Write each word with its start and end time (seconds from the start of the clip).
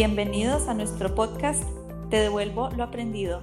Bienvenidos 0.00 0.66
a 0.66 0.72
nuestro 0.72 1.14
podcast 1.14 1.62
Te 2.08 2.20
devuelvo 2.20 2.70
lo 2.70 2.84
aprendido. 2.84 3.42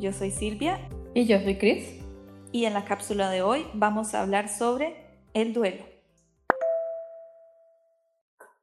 Yo 0.00 0.12
soy 0.12 0.32
Silvia. 0.32 0.80
Y 1.14 1.26
yo 1.26 1.38
soy 1.38 1.58
Cris. 1.58 2.02
Y 2.50 2.64
en 2.64 2.74
la 2.74 2.84
cápsula 2.84 3.30
de 3.30 3.42
hoy 3.42 3.68
vamos 3.72 4.12
a 4.12 4.22
hablar 4.22 4.48
sobre 4.48 4.96
el 5.32 5.52
duelo. 5.52 5.84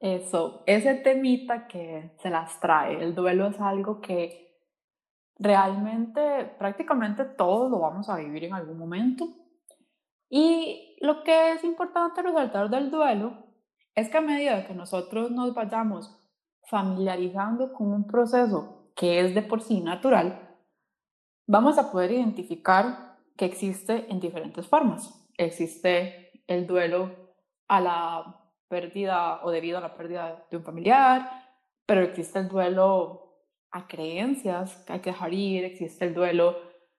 Eso, 0.02 0.64
ese 0.66 0.96
temita 0.96 1.66
que 1.68 2.12
se 2.22 2.30
las 2.30 2.60
trae. 2.60 3.02
El 3.02 3.16
duelo 3.16 3.48
es 3.48 3.62
algo 3.62 4.02
que 4.02 4.60
realmente 5.38 6.44
prácticamente 6.60 7.24
todos 7.24 7.72
lo 7.72 7.80
vamos 7.80 8.10
a 8.10 8.18
vivir 8.18 8.44
en 8.44 8.54
algún 8.54 8.78
momento. 8.78 9.30
Y 10.30 10.98
lo 11.00 11.24
que 11.24 11.54
es 11.54 11.64
importante 11.64 12.22
resaltar 12.22 12.70
del 12.70 12.92
duelo 12.92 13.32
es 13.96 14.10
que 14.10 14.18
a 14.18 14.22
medida 14.22 14.68
que 14.68 14.74
nosotros 14.74 15.32
nos 15.32 15.54
vayamos 15.54 16.19
familiarizando 16.70 17.74
con 17.74 17.92
un 17.92 18.06
proceso 18.06 18.92
que 18.96 19.22
es 19.22 19.34
de 19.34 19.42
por 19.42 19.62
sí 19.62 19.82
natural, 19.82 20.58
vamos 21.48 21.78
a 21.78 21.92
poder 21.92 22.12
identificar 22.12 23.18
que 23.36 23.46
existe 23.46 24.06
en 24.10 24.20
diferentes 24.20 24.68
formas. 24.68 25.28
Existe 25.38 26.44
el 26.48 26.68
duelo 26.68 27.12
a 27.68 27.82
la 27.82 28.36
pérdida 28.68 29.44
o 29.44 29.50
debido 29.50 29.80
a 29.80 29.82
la 29.82 29.96
pérdida 29.96 30.46
de 30.52 30.58
un 30.58 30.64
familiar, 30.64 31.30
pero 31.86 32.02
existe 32.02 32.40
el 32.40 32.50
duelo 32.50 33.38
a 33.72 33.88
creencias 33.88 34.78
que 34.86 34.94
hay 34.94 35.00
que 35.00 35.12
dejar 35.12 35.34
ir, 35.34 35.64
existe 35.64 36.06
el 36.06 36.14
duelo 36.14 36.56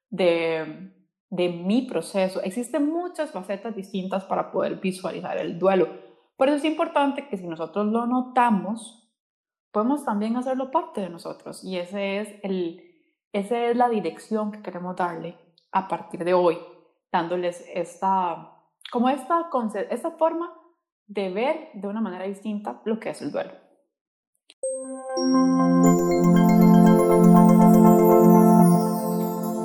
de, 0.09 0.93
de 1.29 1.49
mi 1.49 1.83
proceso, 1.83 2.43
existen 2.43 2.87
muchas 2.91 3.31
facetas 3.31 3.77
distintas 3.77 4.25
para 4.25 4.51
poder 4.51 4.77
visualizar 4.77 5.37
el 5.39 5.59
duelo. 5.59 5.89
Por 6.37 6.49
eso 6.49 6.57
es 6.57 6.65
importante 6.65 7.29
que 7.29 7.37
si 7.37 7.47
nosotros 7.47 7.87
lo 7.87 8.07
notamos, 8.07 9.00
podemos 9.73 10.05
también 10.05 10.37
hacerlo 10.37 10.71
parte 10.71 11.01
de 11.01 11.11
nosotros 11.11 11.63
y 11.65 11.79
ese 11.79 12.19
es 12.19 12.29
el, 12.43 12.83
esa 13.33 13.67
es 13.67 13.77
la 13.77 13.89
dirección 13.89 14.53
que 14.53 14.63
queremos 14.63 14.97
darle 14.97 15.37
a 15.73 15.89
partir 15.89 16.25
de 16.25 16.35
hoy, 16.35 16.59
dándoles 17.13 17.65
esta, 17.73 18.57
como 18.91 19.09
esta, 19.09 19.49
esta 19.91 20.11
forma 20.13 20.53
de 21.07 21.31
ver 21.31 21.71
de 21.75 21.89
una 21.89 22.01
manera 22.01 22.25
distinta 22.25 22.81
lo 22.85 22.99
que 22.99 23.11
es 23.11 23.23
el 23.23 23.33
duelo. 23.33 23.53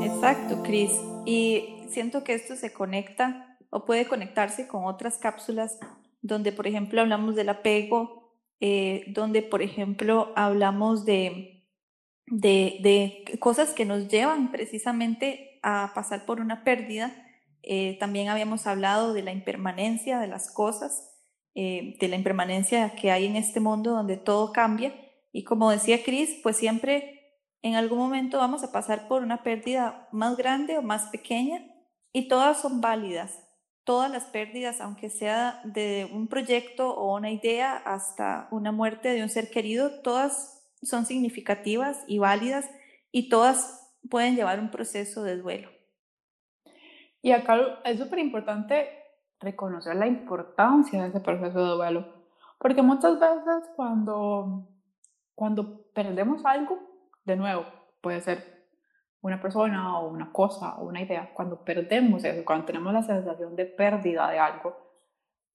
Exacto, 0.01 0.63
Cris. 0.63 0.91
Y 1.25 1.85
siento 1.89 2.23
que 2.23 2.33
esto 2.33 2.55
se 2.55 2.73
conecta 2.73 3.57
o 3.71 3.85
puede 3.85 4.07
conectarse 4.07 4.67
con 4.67 4.85
otras 4.85 5.17
cápsulas 5.17 5.79
donde, 6.21 6.51
por 6.51 6.67
ejemplo, 6.67 7.01
hablamos 7.01 7.35
del 7.35 7.49
apego 7.49 8.24
eh, 8.59 9.03
donde, 9.07 9.41
por 9.41 9.61
ejemplo, 9.61 10.31
hablamos 10.35 11.05
de, 11.05 11.65
de, 12.27 13.37
cosas 13.39 13.73
que 13.73 13.85
nos 13.85 14.07
llevan 14.07 14.51
precisamente 14.51 15.59
a 15.61 15.91
pasar 15.93 16.25
por 16.25 16.39
una 16.39 16.63
pérdida. 16.63 17.13
Eh, 17.63 17.97
también 17.99 18.29
habíamos 18.29 18.67
hablado 18.67 19.13
de 19.13 19.23
la 19.23 19.31
impermanencia 19.31 20.19
de 20.19 20.27
las 20.27 20.51
cosas, 20.51 21.15
eh, 21.53 21.97
de 21.99 22.07
la 22.07 22.15
impermanencia 22.15 22.95
que 22.95 23.11
hay 23.11 23.25
en 23.25 23.35
este 23.35 23.59
mundo 23.59 23.91
donde 23.91 24.17
todo 24.17 24.51
cambia. 24.51 24.93
Y 25.31 25.43
como 25.43 25.71
decía 25.71 26.03
Cris, 26.03 26.39
pues 26.41 26.57
siempre 26.57 27.15
en 27.61 27.75
algún 27.75 27.97
momento 27.97 28.37
vamos 28.37 28.63
a 28.63 28.71
pasar 28.71 29.07
por 29.07 29.23
una 29.23 29.43
pérdida 29.43 30.07
más 30.11 30.37
grande 30.37 30.77
o 30.77 30.81
más 30.81 31.07
pequeña 31.07 31.65
y 32.13 32.27
todas 32.27 32.61
son 32.61 32.79
válidas 32.79 33.44
todas 33.85 34.11
las 34.11 34.25
pérdidas, 34.25 34.81
aunque 34.81 35.09
sea 35.09 35.61
de 35.63 36.09
un 36.11 36.27
proyecto 36.27 36.93
o 36.93 37.15
una 37.15 37.31
idea 37.31 37.77
hasta 37.77 38.47
una 38.51 38.71
muerte 38.71 39.09
de 39.09 39.21
un 39.21 39.29
ser 39.29 39.49
querido, 39.49 40.01
todas 40.01 40.67
son 40.81 41.05
significativas 41.05 42.03
y 42.07 42.17
válidas 42.17 42.69
y 43.11 43.29
todas 43.29 43.93
pueden 44.09 44.35
llevar 44.35 44.59
un 44.59 44.71
proceso 44.71 45.23
de 45.23 45.37
duelo. 45.37 45.69
Y 47.21 47.31
acá 47.31 47.79
es 47.85 47.99
súper 47.99 48.19
importante 48.19 48.89
reconocer 49.39 49.95
la 49.95 50.07
importancia 50.07 51.03
de 51.03 51.09
ese 51.09 51.19
proceso 51.19 51.59
de 51.63 51.75
duelo, 51.75 52.13
porque 52.57 52.81
muchas 52.81 53.19
veces 53.19 53.69
cuando, 53.75 54.67
cuando 55.35 55.83
perdemos 55.93 56.43
algo, 56.45 56.77
de 57.23 57.35
nuevo, 57.35 57.65
puede 58.01 58.21
ser 58.21 58.54
una 59.25 59.41
persona 59.41 59.99
o 59.99 60.07
una 60.07 60.31
cosa 60.31 60.75
o 60.75 60.85
una 60.85 61.01
idea, 61.01 61.31
cuando 61.33 61.57
perdemos 61.63 62.23
eso, 62.23 62.45
cuando 62.45 62.65
tenemos 62.65 62.93
la 62.93 63.01
sensación 63.01 63.55
de 63.55 63.65
pérdida 63.65 64.29
de 64.29 64.37
algo, 64.37 64.77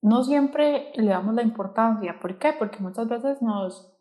no 0.03 0.25
siempre 0.25 0.91
le 0.97 1.10
damos 1.10 1.36
la 1.36 1.42
importancia. 1.42 2.19
¿Por 2.19 2.36
qué? 2.36 2.53
Porque 2.53 2.81
muchas 2.81 3.08
veces 3.08 3.41
nos, 3.41 3.97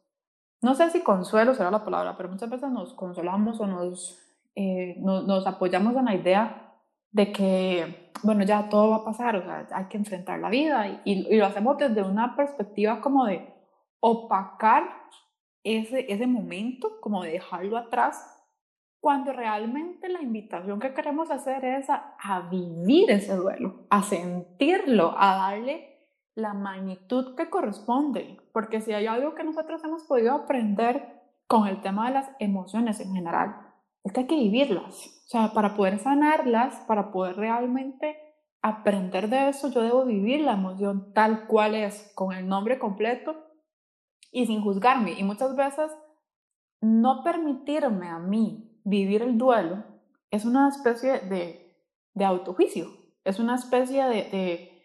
no 0.61 0.73
sé 0.73 0.89
si 0.89 1.01
consuelo 1.01 1.53
será 1.53 1.69
la 1.69 1.85
palabra, 1.85 2.17
pero 2.17 2.29
muchas 2.29 2.49
veces 2.49 2.71
nos 2.71 2.95
consolamos 2.95 3.59
o 3.59 3.67
nos, 3.67 4.17
eh, 4.55 4.95
nos, 5.01 5.45
apoyamos 5.45 5.95
en 5.95 6.05
la 6.05 6.15
idea 6.15 6.73
de 7.11 7.31
que, 7.31 8.11
bueno, 8.23 8.43
ya 8.43 8.69
todo 8.69 8.89
va 8.89 8.95
a 8.97 9.05
pasar, 9.05 9.35
o 9.35 9.43
sea, 9.43 9.67
hay 9.71 9.85
que 9.85 9.97
enfrentar 9.97 10.39
la 10.39 10.49
vida 10.49 10.87
y, 10.87 11.27
y, 11.29 11.37
lo 11.37 11.45
hacemos 11.45 11.77
desde 11.77 12.01
una 12.01 12.35
perspectiva 12.35 13.01
como 13.01 13.25
de 13.25 13.53
opacar 13.99 14.83
ese, 15.63 16.11
ese 16.11 16.25
momento, 16.25 16.99
como 17.01 17.21
de 17.21 17.33
dejarlo 17.33 17.77
atrás 17.77 18.38
cuando 18.99 19.31
realmente 19.31 20.09
la 20.09 20.21
invitación 20.21 20.79
que 20.79 20.93
queremos 20.93 21.31
hacer 21.31 21.63
es 21.63 21.87
a, 21.89 22.47
vivir 22.49 23.09
ese 23.11 23.35
duelo, 23.35 23.85
a 23.89 24.03
sentirlo, 24.03 25.15
a 25.17 25.35
darle 25.35 26.07
la 26.35 26.53
magnitud 26.53 27.35
que 27.35 27.49
corresponde, 27.49 28.37
porque 28.53 28.81
si 28.81 28.93
hay 28.93 29.07
algo 29.07 29.35
que 29.35 29.43
nosotros 29.43 29.83
hemos 29.83 30.03
podido 30.03 30.33
aprender 30.33 31.21
con 31.47 31.67
el 31.67 31.81
tema 31.81 32.07
de 32.07 32.13
las 32.13 32.29
emociones 32.39 32.99
en 32.99 33.13
general, 33.13 33.55
es 34.03 34.13
que 34.13 34.21
hay 34.21 34.27
que 34.27 34.35
vivirlas, 34.35 35.07
o 35.25 35.27
sea, 35.27 35.53
para 35.53 35.75
poder 35.75 35.99
sanarlas, 35.99 36.75
para 36.87 37.11
poder 37.11 37.35
realmente 37.37 38.17
aprender 38.61 39.29
de 39.29 39.49
eso, 39.49 39.69
yo 39.69 39.81
debo 39.81 40.05
vivir 40.05 40.41
la 40.41 40.53
emoción 40.53 41.13
tal 41.13 41.47
cual 41.47 41.75
es, 41.75 42.11
con 42.15 42.33
el 42.33 42.47
nombre 42.47 42.79
completo 42.79 43.35
y 44.31 44.45
sin 44.45 44.61
juzgarme. 44.61 45.13
Y 45.13 45.23
muchas 45.23 45.55
veces 45.55 45.91
no 46.81 47.23
permitirme 47.23 48.09
a 48.09 48.19
mí 48.19 48.68
vivir 48.89 49.21
el 49.21 49.37
duelo 49.37 49.83
es 50.31 50.45
una 50.45 50.67
especie 50.67 51.19
de, 51.19 51.75
de 52.13 52.25
autojuicio, 52.25 52.87
es 53.23 53.39
una 53.39 53.55
especie 53.55 54.03
de, 54.05 54.83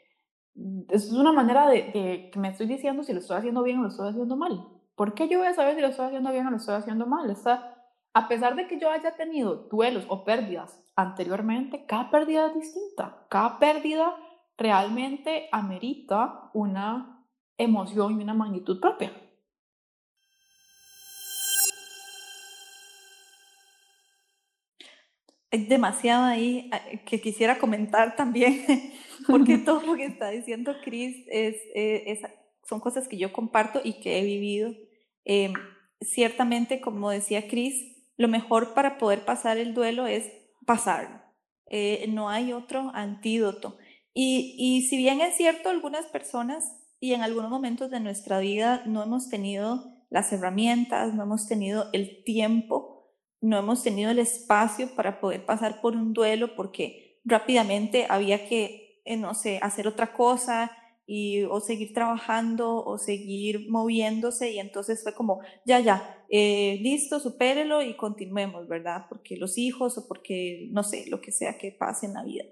es 0.90 1.10
una 1.10 1.32
manera 1.32 1.68
de, 1.68 2.30
que 2.30 2.38
me 2.38 2.48
estoy 2.48 2.66
diciendo 2.66 3.02
si 3.02 3.12
lo 3.12 3.20
estoy 3.20 3.38
haciendo 3.38 3.62
bien 3.62 3.78
o 3.78 3.82
lo 3.82 3.88
estoy 3.88 4.10
haciendo 4.10 4.36
mal. 4.36 4.68
¿Por 4.94 5.14
qué 5.14 5.28
yo 5.28 5.38
voy 5.38 5.48
a 5.48 5.54
saber 5.54 5.74
si 5.74 5.80
lo 5.80 5.88
estoy 5.88 6.06
haciendo 6.06 6.30
bien 6.30 6.46
o 6.46 6.50
lo 6.50 6.58
estoy 6.58 6.76
haciendo 6.76 7.06
mal? 7.06 7.28
Está, 7.30 7.74
a 8.12 8.28
pesar 8.28 8.54
de 8.54 8.68
que 8.68 8.78
yo 8.78 8.90
haya 8.90 9.16
tenido 9.16 9.68
duelos 9.70 10.04
o 10.08 10.24
pérdidas 10.24 10.80
anteriormente, 10.94 11.84
cada 11.86 12.10
pérdida 12.10 12.46
es 12.46 12.54
distinta. 12.54 13.26
Cada 13.28 13.58
pérdida 13.58 14.14
realmente 14.56 15.48
amerita 15.50 16.50
una 16.52 17.26
emoción 17.58 18.20
y 18.20 18.22
una 18.22 18.34
magnitud 18.34 18.80
propia. 18.80 19.12
Hay 25.54 25.66
demasiado 25.66 26.24
ahí 26.24 26.68
ah, 26.72 26.80
que 27.06 27.20
quisiera 27.20 27.60
comentar 27.60 28.16
también, 28.16 28.66
porque 29.28 29.56
todo 29.56 29.82
lo 29.86 29.94
que 29.94 30.06
está 30.06 30.30
diciendo 30.30 30.74
Chris 30.82 31.24
es, 31.28 31.54
eh, 31.76 32.02
es, 32.06 32.20
son 32.68 32.80
cosas 32.80 33.06
que 33.06 33.18
yo 33.18 33.32
comparto 33.32 33.80
y 33.84 34.00
que 34.00 34.18
he 34.18 34.24
vivido. 34.24 34.72
Eh, 35.24 35.52
ciertamente, 36.00 36.80
como 36.80 37.08
decía 37.08 37.46
Chris, 37.46 37.84
lo 38.16 38.26
mejor 38.26 38.74
para 38.74 38.98
poder 38.98 39.24
pasar 39.24 39.56
el 39.58 39.74
duelo 39.74 40.08
es 40.08 40.28
pasarlo. 40.66 41.20
Eh, 41.66 42.06
no 42.08 42.28
hay 42.28 42.52
otro 42.52 42.90
antídoto. 42.92 43.78
Y, 44.12 44.56
y 44.58 44.82
si 44.88 44.96
bien 44.96 45.20
es 45.20 45.36
cierto, 45.36 45.68
algunas 45.68 46.06
personas 46.06 46.64
y 46.98 47.14
en 47.14 47.22
algunos 47.22 47.50
momentos 47.50 47.92
de 47.92 48.00
nuestra 48.00 48.40
vida 48.40 48.82
no 48.86 49.04
hemos 49.04 49.28
tenido 49.28 49.84
las 50.10 50.32
herramientas, 50.32 51.14
no 51.14 51.22
hemos 51.22 51.46
tenido 51.46 51.90
el 51.92 52.24
tiempo 52.24 52.93
no 53.44 53.58
hemos 53.58 53.82
tenido 53.82 54.10
el 54.10 54.18
espacio 54.18 54.94
para 54.94 55.20
poder 55.20 55.44
pasar 55.44 55.82
por 55.82 55.94
un 55.94 56.14
duelo 56.14 56.56
porque 56.56 57.20
rápidamente 57.26 58.06
había 58.08 58.48
que, 58.48 59.02
eh, 59.04 59.18
no 59.18 59.34
sé, 59.34 59.58
hacer 59.60 59.86
otra 59.86 60.14
cosa 60.14 60.72
y, 61.06 61.42
o 61.42 61.60
seguir 61.60 61.92
trabajando 61.92 62.82
o 62.82 62.96
seguir 62.96 63.68
moviéndose 63.68 64.52
y 64.52 64.58
entonces 64.58 65.02
fue 65.02 65.12
como, 65.12 65.40
ya, 65.66 65.78
ya, 65.80 66.24
eh, 66.30 66.78
listo, 66.80 67.20
supérelo 67.20 67.82
y 67.82 67.96
continuemos, 67.96 68.66
¿verdad? 68.66 69.04
Porque 69.10 69.36
los 69.36 69.58
hijos 69.58 69.98
o 69.98 70.08
porque, 70.08 70.68
no 70.72 70.82
sé, 70.82 71.04
lo 71.08 71.20
que 71.20 71.30
sea 71.30 71.58
que 71.58 71.70
pase 71.70 72.06
en 72.06 72.14
la 72.14 72.24
vida. 72.24 72.44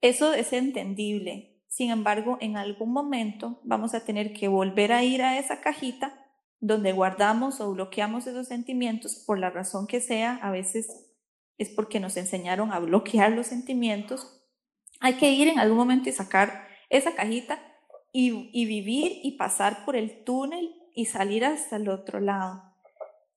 Eso 0.00 0.32
es 0.32 0.54
entendible. 0.54 1.60
Sin 1.68 1.90
embargo, 1.90 2.38
en 2.40 2.56
algún 2.56 2.92
momento 2.94 3.60
vamos 3.62 3.92
a 3.92 4.06
tener 4.06 4.32
que 4.32 4.48
volver 4.48 4.92
a 4.92 5.04
ir 5.04 5.20
a 5.20 5.38
esa 5.38 5.60
cajita 5.60 6.19
donde 6.60 6.92
guardamos 6.92 7.60
o 7.60 7.72
bloqueamos 7.72 8.26
esos 8.26 8.46
sentimientos 8.46 9.16
por 9.26 9.38
la 9.38 9.50
razón 9.50 9.86
que 9.86 10.00
sea, 10.00 10.36
a 10.42 10.50
veces 10.50 11.10
es 11.58 11.70
porque 11.70 12.00
nos 12.00 12.16
enseñaron 12.16 12.72
a 12.72 12.78
bloquear 12.78 13.32
los 13.32 13.48
sentimientos, 13.48 14.40
hay 15.00 15.14
que 15.14 15.30
ir 15.30 15.48
en 15.48 15.58
algún 15.58 15.78
momento 15.78 16.08
y 16.08 16.12
sacar 16.12 16.68
esa 16.90 17.14
cajita 17.14 17.58
y, 18.12 18.66
vivir 18.66 19.20
y 19.22 19.32
pasar 19.32 19.84
por 19.84 19.96
el 19.96 20.24
túnel 20.24 20.74
y 20.94 21.06
salir 21.06 21.44
hasta 21.44 21.76
el 21.76 21.88
otro 21.88 22.20
lado. 22.20 22.62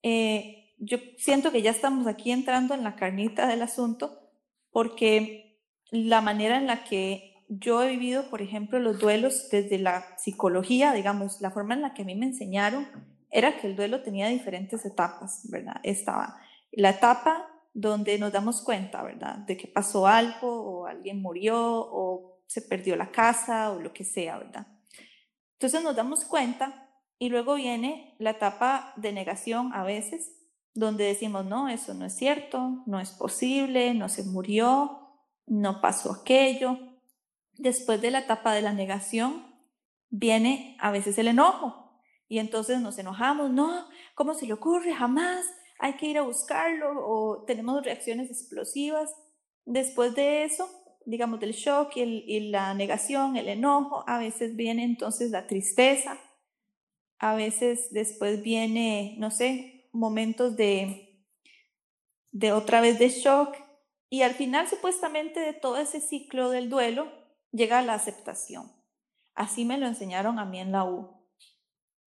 Eh, 0.02 0.74
yo 0.78 0.98
siento 1.18 1.52
que 1.52 1.62
ya 1.62 1.72
estamos 1.72 2.08
aquí 2.08 2.32
entrando 2.32 2.74
en 2.74 2.84
la 2.84 2.96
carnita 2.96 3.48
del 3.48 3.62
asunto 3.62 4.20
porque 4.72 5.62
la 5.92 6.22
manera 6.22 6.58
en 6.58 6.68
la 6.68 6.84
que 6.84 7.46
yo 7.48 7.84
he 7.84 7.90
vivido, 7.90 8.30
por 8.30 8.42
ejemplo, 8.42 8.80
los 8.80 9.00
duelos 9.00 9.50
desde 9.52 9.78
la 9.78 10.18
psicología, 10.18 10.92
digamos, 10.94 11.40
la 11.40 11.52
forma 11.52 11.76
en 11.76 11.82
la 11.82 11.94
que 11.94 12.02
a 12.02 12.06
mí 12.06 12.16
me 12.16 12.26
enseñaron 12.26 13.13
era 13.34 13.58
que 13.58 13.66
el 13.66 13.76
duelo 13.76 14.04
tenía 14.04 14.28
diferentes 14.28 14.86
etapas, 14.86 15.42
¿verdad? 15.50 15.78
Estaba 15.82 16.40
la 16.72 16.92
etapa 16.92 17.50
donde 17.74 18.20
nos 18.20 18.32
damos 18.32 18.62
cuenta, 18.62 19.02
¿verdad? 19.02 19.38
De 19.38 19.58
que 19.58 19.68
pasó 19.68 20.06
algo 20.06 20.48
o 20.48 20.86
alguien 20.86 21.20
murió 21.20 21.58
o 21.60 22.38
se 22.46 22.62
perdió 22.62 22.96
la 22.96 23.12
casa 23.12 23.72
o 23.72 23.80
lo 23.80 23.92
que 23.92 24.04
sea, 24.04 24.38
¿verdad? 24.38 24.68
Entonces 25.54 25.84
nos 25.84 25.96
damos 25.96 26.26
cuenta 26.26 26.92
y 27.18 27.30
luego 27.30 27.56
viene 27.56 28.16
la 28.20 28.32
etapa 28.32 28.94
de 28.98 29.12
negación 29.12 29.74
a 29.74 29.84
veces, 29.84 30.32
donde 30.76 31.06
decimos, 31.06 31.44
no, 31.46 31.70
eso 31.70 31.96
no 31.96 32.06
es 32.06 32.16
cierto, 32.16 32.84
no 32.86 33.00
es 33.00 33.12
posible, 33.12 33.96
no 33.96 34.10
se 34.10 34.24
murió, 34.24 35.10
no 35.48 35.82
pasó 35.82 36.12
aquello. 36.12 36.78
Después 37.58 38.00
de 38.00 38.12
la 38.12 38.20
etapa 38.20 38.54
de 38.54 38.62
la 38.62 38.74
negación 38.74 39.56
viene 40.12 40.78
a 40.80 40.92
veces 40.92 41.18
el 41.18 41.30
enojo 41.30 41.83
y 42.34 42.40
entonces 42.40 42.82
nos 42.82 42.98
enojamos, 42.98 43.52
no, 43.52 43.88
¿cómo 44.16 44.34
se 44.34 44.48
le 44.48 44.54
ocurre? 44.54 44.92
Jamás, 44.92 45.46
hay 45.78 45.94
que 45.98 46.08
ir 46.08 46.18
a 46.18 46.24
buscarlo 46.24 47.06
o 47.06 47.44
tenemos 47.46 47.84
reacciones 47.84 48.32
explosivas. 48.32 49.16
Después 49.66 50.16
de 50.16 50.44
eso, 50.44 50.68
digamos, 51.06 51.40
del 51.40 51.52
shock 51.52 51.96
y, 51.96 52.50
la 52.50 52.74
negación, 52.74 53.38
el 53.38 53.50
enojo, 53.50 54.04
a 54.08 54.18
veces 54.18 54.56
viene 54.56 54.84
entonces 54.84 55.30
la 55.30 55.46
tristeza, 55.46 56.18
a 57.20 57.36
veces 57.36 57.90
después 57.92 58.42
viene, 58.42 59.14
no 59.20 59.30
sé, 59.30 59.88
momentos 59.92 60.58
de, 60.58 61.28
de 62.32 62.52
otra 62.52 62.82
vez 62.82 62.98
de 62.98 63.10
shock 63.10 63.56
y 64.10 64.24
al 64.24 64.34
final 64.34 64.68
supuestamente 64.68 65.40
de 65.40 65.54
todo 65.54 65.78
ese 65.78 66.02
ciclo 66.02 66.50
del 66.50 66.72
duelo 66.72 67.12
llega 67.52 67.84
la 67.84 67.94
aceptación. 67.94 68.72
Así 69.36 69.66
me 69.66 69.78
lo 69.78 69.86
enseñaron 69.86 70.40
a 70.40 70.46
mí 70.46 70.60
en 70.60 70.72
la 70.72 70.84
U. 70.84 71.23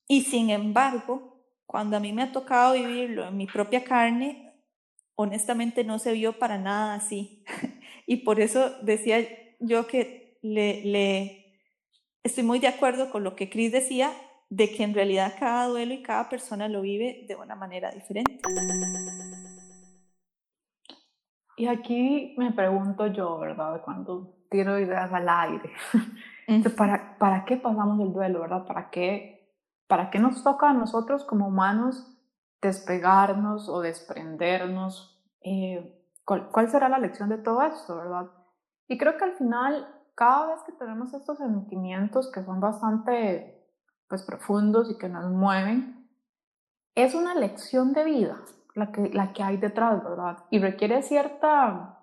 Y 0.08 0.22
sin 0.22 0.50
embargo, 0.50 1.44
cuando 1.66 1.96
a 1.96 2.00
mí 2.00 2.12
me 2.12 2.22
ha 2.22 2.32
tocado 2.32 2.74
vivirlo 2.74 3.26
en 3.26 3.36
mi 3.36 3.46
propia 3.46 3.84
carne, 3.84 4.54
honestamente 5.16 5.84
no 5.84 5.98
se 5.98 6.12
vio 6.12 6.38
para 6.38 6.58
nada 6.58 6.94
así. 6.94 7.44
y 8.06 8.16
por 8.18 8.40
eso 8.40 8.70
decía 8.82 9.18
yo 9.58 9.86
que 9.86 10.38
le, 10.42 10.84
le 10.84 11.60
estoy 12.22 12.44
muy 12.44 12.58
de 12.58 12.68
acuerdo 12.68 13.10
con 13.10 13.24
lo 13.24 13.34
que 13.34 13.50
Chris 13.50 13.72
decía, 13.72 14.12
de 14.48 14.70
que 14.70 14.84
en 14.84 14.94
realidad 14.94 15.34
cada 15.38 15.66
duelo 15.66 15.92
y 15.94 16.02
cada 16.02 16.28
persona 16.28 16.68
lo 16.68 16.82
vive 16.82 17.24
de 17.26 17.34
una 17.34 17.56
manera 17.56 17.90
diferente. 17.90 18.38
Y 21.56 21.66
aquí 21.66 22.34
me 22.36 22.52
pregunto 22.52 23.06
yo, 23.08 23.38
¿verdad? 23.38 23.80
Cuando 23.82 24.36
tiro 24.50 24.78
ideas 24.78 25.12
al 25.12 25.28
aire, 25.28 25.72
¿para, 26.76 27.16
¿para 27.18 27.44
qué 27.44 27.56
pasamos 27.56 27.98
el 28.00 28.12
duelo, 28.12 28.40
verdad? 28.40 28.66
¿Para 28.66 28.90
qué 28.90 29.35
¿Para 29.86 30.10
qué 30.10 30.18
nos 30.18 30.42
toca 30.42 30.70
a 30.70 30.74
nosotros 30.74 31.24
como 31.24 31.48
humanos 31.48 32.16
despegarnos 32.60 33.68
o 33.68 33.80
desprendernos? 33.80 35.22
Eh, 35.42 36.04
¿cuál, 36.24 36.70
será 36.70 36.88
la 36.88 36.98
lección 36.98 37.28
de 37.28 37.38
todo 37.38 37.62
esto, 37.62 37.96
verdad? 37.96 38.30
Y 38.88 38.98
creo 38.98 39.16
que 39.16 39.24
al 39.24 39.36
final, 39.36 39.86
cada 40.14 40.48
vez 40.48 40.62
que 40.64 40.72
tenemos 40.72 41.14
estos 41.14 41.38
sentimientos 41.38 42.30
que 42.32 42.42
son 42.42 42.60
bastante 42.60 43.64
pues, 44.08 44.22
profundos 44.24 44.90
y 44.90 44.98
que 44.98 45.08
nos 45.08 45.30
mueven, 45.30 46.08
es 46.94 47.14
una 47.14 47.34
lección 47.34 47.92
de 47.92 48.04
vida 48.04 48.42
la 48.74 48.92
que, 48.92 49.10
la 49.10 49.32
que 49.32 49.42
hay 49.42 49.56
detrás, 49.56 50.04
¿verdad? 50.04 50.38
Y 50.50 50.58
requiere 50.58 51.02
cierta, 51.02 51.98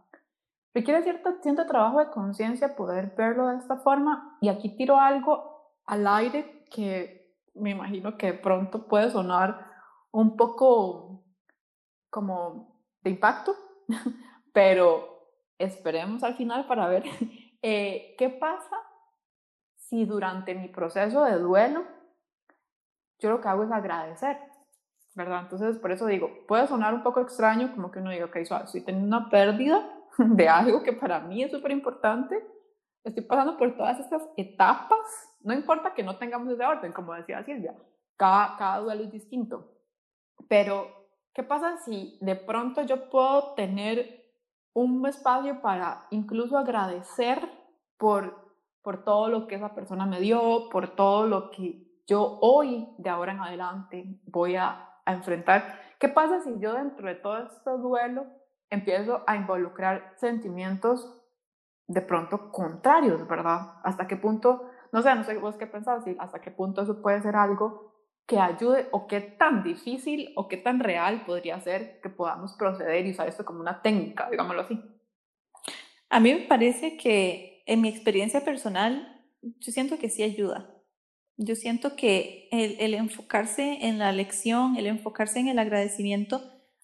requiere 0.74 1.03
cierto, 1.03 1.35
cierto 1.41 1.65
trabajo 1.68 2.00
de 2.00 2.09
conciencia 2.09 2.75
poder 2.75 3.13
verlo 3.15 3.47
de 3.47 3.57
esta 3.57 3.77
forma. 3.77 4.38
Y 4.41 4.50
aquí 4.50 4.75
tiro 4.75 5.00
algo 5.00 5.74
al 5.85 6.07
aire 6.07 6.65
que 6.71 7.22
me 7.55 7.71
imagino 7.71 8.17
que 8.17 8.27
de 8.27 8.38
pronto 8.38 8.88
puede 8.88 9.11
sonar 9.11 9.71
un 10.11 10.35
poco 10.35 11.23
como 12.09 12.81
de 13.01 13.11
impacto, 13.11 13.55
pero 14.53 15.31
esperemos 15.57 16.23
al 16.23 16.35
final 16.35 16.67
para 16.67 16.88
ver 16.88 17.03
eh, 17.61 18.15
qué 18.17 18.29
pasa 18.29 18.77
si 19.75 20.05
durante 20.05 20.55
mi 20.55 20.69
proceso 20.69 21.23
de 21.23 21.38
duelo 21.38 21.85
yo 23.19 23.29
lo 23.29 23.39
que 23.39 23.47
hago 23.47 23.63
es 23.63 23.71
agradecer, 23.71 24.38
¿verdad? 25.15 25.44
Entonces, 25.44 25.77
por 25.77 25.91
eso 25.91 26.06
digo, 26.07 26.45
puede 26.45 26.67
sonar 26.67 26.94
un 26.94 27.03
poco 27.03 27.21
extraño, 27.21 27.71
como 27.73 27.89
que 27.89 27.99
uno 27.99 28.11
diga, 28.11 28.25
ok, 28.25 28.35
estoy 28.35 28.81
teniendo 28.81 29.17
una 29.17 29.29
pérdida 29.29 29.89
de 30.17 30.49
algo 30.49 30.83
que 30.83 30.94
para 30.94 31.21
mí 31.21 31.41
es 31.41 31.51
súper 31.51 31.71
importante, 31.71 32.45
estoy 33.03 33.23
pasando 33.23 33.57
por 33.57 33.75
todas 33.75 34.00
estas 34.00 34.23
etapas 34.38 35.33
no 35.44 35.53
importa 35.53 35.94
que 35.94 36.03
no 36.03 36.17
tengamos 36.17 36.51
ese 36.53 36.65
orden, 36.65 36.94
como 36.94 37.13
decía 37.13 37.44
Silvia, 37.44 37.75
cada, 38.15 38.55
cada 38.57 38.79
duelo 38.79 39.03
es 39.03 39.11
distinto. 39.11 39.71
Pero, 40.47 40.88
¿qué 41.33 41.44
pasa 41.44 41.77
si 41.77 42.17
de 42.21 42.35
pronto 42.35 42.81
yo 42.83 43.09
puedo 43.09 43.53
tener 43.53 44.23
un 44.73 45.05
espacio 45.05 45.61
para 45.61 46.07
incluso 46.11 46.57
agradecer 46.57 47.47
por, 47.97 48.55
por 48.81 49.03
todo 49.03 49.27
lo 49.27 49.47
que 49.47 49.56
esa 49.56 49.75
persona 49.75 50.06
me 50.06 50.19
dio, 50.19 50.69
por 50.69 50.95
todo 50.95 51.27
lo 51.27 51.51
que 51.51 51.91
yo 52.07 52.39
hoy, 52.42 52.87
de 52.97 53.09
ahora 53.09 53.33
en 53.33 53.42
adelante, 53.42 54.19
voy 54.25 54.56
a, 54.56 54.89
a 55.06 55.13
enfrentar? 55.13 55.81
¿Qué 55.99 56.07
pasa 56.07 56.42
si 56.42 56.57
yo 56.59 56.73
dentro 56.73 57.07
de 57.07 57.16
todo 57.16 57.37
este 57.39 57.69
duelo 57.69 58.25
empiezo 58.69 59.23
a 59.28 59.35
involucrar 59.35 60.13
sentimientos 60.18 61.21
de 61.87 62.02
pronto 62.02 62.52
contrarios, 62.52 63.28
¿verdad? 63.28 63.73
¿Hasta 63.83 64.07
qué 64.07 64.16
punto 64.16 64.69
no 64.94 65.02
sé, 65.02 65.13
no 65.16 65.23
sé 65.23 65.35
vos 65.40 65.57
qué 65.57 65.66
pensás, 65.66 66.06
hasta 66.19 66.40
qué 66.40 66.52
punto 66.52 66.83
eso 66.83 67.02
puede 67.02 67.19
ser 67.23 67.35
algo 67.35 67.92
que 68.28 68.37
ayude 68.37 68.87
o 68.92 69.07
qué 69.07 69.21
tan 69.21 69.63
difícil 69.63 70.31
o 70.35 70.47
qué 70.47 70.56
tan 70.56 70.80
real 70.80 71.25
podría 71.25 71.59
ser 71.59 71.99
que 72.02 72.09
podamos 72.09 72.54
proceder 72.54 73.06
y 73.06 73.11
usar 73.11 73.28
esto 73.28 73.44
como 73.44 73.59
una 73.59 73.81
técnica, 73.81 74.30
digámoslo 74.30 74.61
así. 74.61 74.80
A 76.09 76.19
mí 76.19 76.31
me 76.31 76.42
parece 76.42 76.95
que 76.95 77.63
en 77.66 77.81
mi 77.81 77.90
experiencia 77.90 78.45
personal, 78.45 79.25
yo 79.42 79.71
siento 79.71 79.97
que 79.97 80.11
sí 80.11 80.21
ayuda. 80.21 80.69
Yo 81.37 81.56
siento 81.56 81.95
que 81.95 82.47
el, 82.52 82.75
el 82.80 82.94
enfocarse 82.94 83.87
en 83.87 83.97
la 83.97 84.11
lección, 84.11 84.75
el 84.75 84.85
enfocarse 84.85 85.40
en 85.40 85.47
el 85.47 85.57
agradecimiento, 85.57 86.40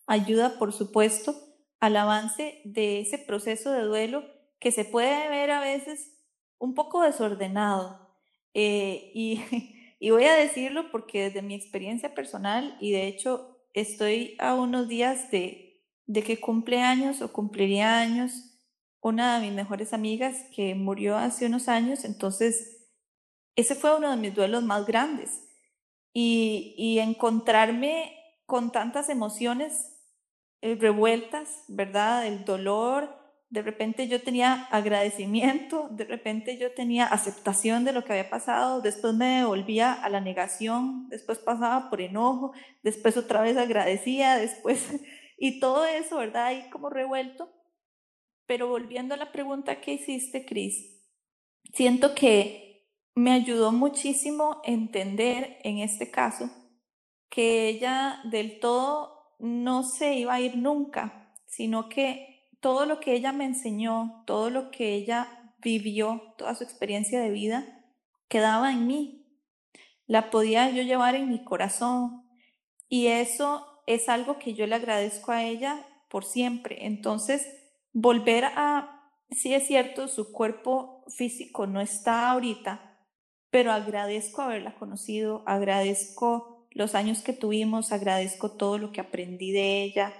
ayuda, 0.08 0.58
por 0.58 0.74
supuesto, 0.74 1.36
al 1.80 1.96
avance 1.96 2.60
de 2.66 3.02
ese 3.02 3.20
proceso 3.20 3.72
de 3.72 3.84
duelo 3.84 4.39
que 4.60 4.72
se 4.72 4.86
puede 4.86 5.30
ver 5.30 5.52
a 5.52 5.60
veces 5.60 6.12
un 6.58 6.76
poco 6.76 7.02
desordenado. 7.02 8.16
Eh, 8.54 9.12
y, 10.00 10.10
voy 10.10 10.26
a 10.26 10.34
decirlo 10.34 10.92
porque 10.92 11.26
desde 11.26 11.42
mi 11.42 11.56
experiencia 11.56 12.14
personal, 12.14 12.78
y 12.80 12.92
de 12.92 13.08
hecho 13.08 13.58
estoy 13.74 14.36
a 14.40 14.56
unos 14.56 14.88
días 14.88 15.32
de, 15.32 15.84
de 16.06 16.24
que 16.24 16.40
cumple 16.40 16.82
años 16.82 17.22
o 17.22 17.32
cumpliría 17.32 18.00
años 18.00 18.46
una 19.02 19.40
de 19.40 19.46
mis 19.46 19.56
mejores 19.56 19.94
amigas 19.94 20.44
que 20.54 20.76
murió 20.76 21.16
hace 21.16 21.46
unos 21.46 21.70
años, 21.70 22.04
entonces 22.04 22.88
ese 23.56 23.76
fue 23.76 23.96
uno 23.96 24.12
de 24.12 24.18
mis 24.18 24.36
duelos 24.36 24.64
más 24.64 24.86
grandes. 24.86 25.46
Y, 26.12 26.74
y 26.78 27.00
encontrarme 27.00 28.18
con 28.46 28.72
tantas 28.72 29.10
emociones 29.10 30.00
eh, 30.62 30.76
revueltas, 30.76 31.64
¿verdad? 31.68 32.26
El 32.26 32.44
dolor, 32.46 33.19
de 33.50 33.64
repente 33.64 34.08
yo 34.08 34.22
tenía 34.22 34.68
agradecimiento, 34.70 35.88
de 35.90 36.06
repente 36.06 36.58
yo 36.58 36.72
tenía 36.74 37.06
aceptación 37.06 37.84
de 37.84 37.94
lo 37.94 38.06
que 38.06 38.14
había 38.14 38.30
pasado, 38.30 38.82
después 38.82 39.16
me 39.16 39.44
volvía 39.44 39.92
a 39.94 40.10
la 40.10 40.22
negación, 40.22 41.10
después 41.10 41.40
pasaba 41.40 41.90
por 41.90 42.00
enojo, 42.00 42.54
después 42.84 43.18
otra 43.18 43.42
vez 43.42 43.58
agradecía, 43.58 44.38
después, 44.38 44.88
y 45.38 45.60
todo 45.60 45.86
eso, 45.86 46.18
¿verdad? 46.18 46.46
Ahí 46.46 46.70
como 46.70 46.90
revuelto. 46.90 47.52
Pero 48.46 48.68
volviendo 48.68 49.16
a 49.16 49.18
la 49.18 49.32
pregunta 49.32 49.82
que 49.82 49.94
hiciste, 49.94 50.46
Cris, 50.46 51.04
siento 51.74 52.14
que 52.14 52.88
me 53.16 53.32
ayudó 53.32 53.72
muchísimo 53.72 54.62
entender 54.64 55.60
en 55.64 55.80
este 55.80 56.10
caso 56.12 56.50
que 57.30 57.68
ella 57.68 58.22
del 58.26 58.60
todo 58.60 59.36
no 59.40 59.84
se 59.84 60.16
iba 60.16 60.36
a 60.36 60.42
ir 60.42 60.58
nunca, 60.58 61.36
sino 61.46 61.90
que 61.90 62.39
todo 62.60 62.86
lo 62.86 63.00
que 63.00 63.14
ella 63.14 63.32
me 63.32 63.46
enseñó, 63.46 64.24
todo 64.26 64.50
lo 64.50 64.72
que 64.72 64.94
ella 64.94 65.54
vivió, 65.60 66.34
toda 66.38 66.56
su 66.56 66.64
experiencia 66.64 67.22
de 67.22 67.30
vida, 67.30 67.86
quedaba 68.28 68.72
en 68.72 68.88
mí. 68.88 69.26
La 70.08 70.30
podía 70.30 70.70
yo 70.70 70.82
llevar 70.84 71.16
en 71.16 71.30
mi 71.30 71.44
corazón. 71.44 72.26
Y 72.88 73.08
eso 73.08 73.66
es 73.86 74.10
algo 74.10 74.40
que 74.40 74.54
yo 74.54 74.68
le 74.68 74.76
agradezco 74.76 75.32
a 75.32 75.44
ella 75.44 75.86
por 76.10 76.26
siempre. 76.26 76.86
Entonces, 76.86 77.48
volver 77.94 78.46
a, 78.46 79.12
sí 79.32 79.54
es 79.54 79.68
cierto, 79.68 80.08
su 80.08 80.32
cuerpo 80.32 81.04
físico 81.08 81.68
no 81.68 81.82
está 81.82 82.32
ahorita, 82.32 82.98
pero 83.50 83.72
agradezco 83.72 84.42
haberla 84.42 84.76
conocido, 84.76 85.44
agradezco 85.46 86.68
los 86.72 86.94
años 86.96 87.22
que 87.22 87.34
tuvimos, 87.34 87.92
agradezco 87.92 88.52
todo 88.52 88.78
lo 88.78 88.92
que 88.92 89.02
aprendí 89.02 89.52
de 89.52 89.84
ella, 89.84 90.14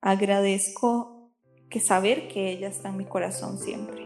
agradezco 0.00 1.13
que 1.74 1.80
saber 1.80 2.28
que 2.28 2.50
ella 2.50 2.68
está 2.68 2.90
en 2.90 2.98
mi 2.98 3.04
corazón 3.04 3.58
siempre. 3.58 4.03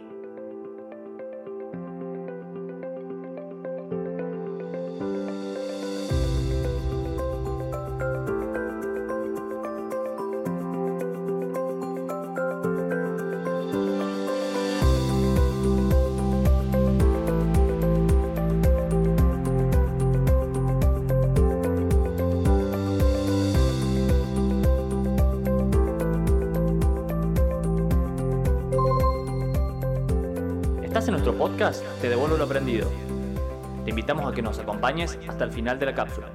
Te 32.00 32.08
devuelvo 32.08 32.36
lo 32.36 32.44
aprendido. 32.44 32.88
Te 33.84 33.90
invitamos 33.90 34.30
a 34.30 34.32
que 34.32 34.42
nos 34.42 34.60
acompañes 34.60 35.18
hasta 35.26 35.42
el 35.42 35.50
final 35.50 35.76
de 35.76 35.86
la 35.86 35.94
cápsula. 35.94 36.28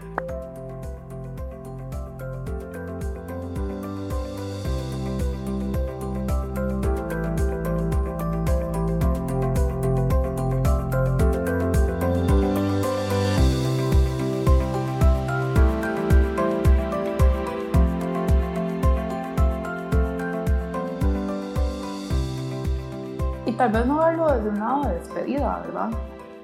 Tal 23.57 23.71
vez 23.71 23.85
no 23.85 23.99
verlo 23.99 24.31
desde 24.31 24.49
un 24.49 24.59
lado 24.59 24.83
de 24.83 24.95
despedida, 24.95 25.59
¿verdad? 25.59 25.89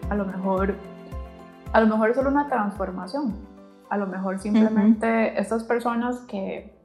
A 0.09 0.15
lo 0.15 0.25
mejor, 0.25 0.75
a 1.73 1.79
lo 1.79 1.87
mejor 1.87 2.09
es 2.09 2.15
solo 2.15 2.29
una 2.29 2.47
transformación. 2.47 3.35
A 3.89 3.97
lo 3.97 4.05
mejor 4.05 4.39
simplemente 4.39 5.39
estas 5.39 5.63
personas 5.63 6.19
que 6.21 6.77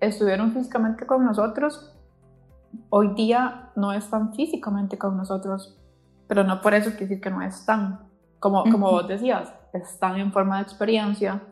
estuvieron 0.00 0.52
físicamente 0.52 1.06
con 1.06 1.24
nosotros, 1.24 1.96
hoy 2.90 3.14
día 3.14 3.70
no 3.74 3.92
están 3.92 4.34
físicamente 4.34 4.96
con 4.96 5.16
nosotros, 5.16 5.76
pero 6.28 6.44
no 6.44 6.60
por 6.60 6.74
eso 6.74 6.90
quiere 6.90 7.06
decir 7.06 7.20
que 7.20 7.30
no 7.30 7.42
están. 7.42 8.08
Como, 8.38 8.62
como 8.64 8.90
vos 8.90 9.08
decías, 9.08 9.52
están 9.72 10.16
en 10.16 10.32
forma 10.32 10.56
de 10.56 10.62
experiencia, 10.62 11.42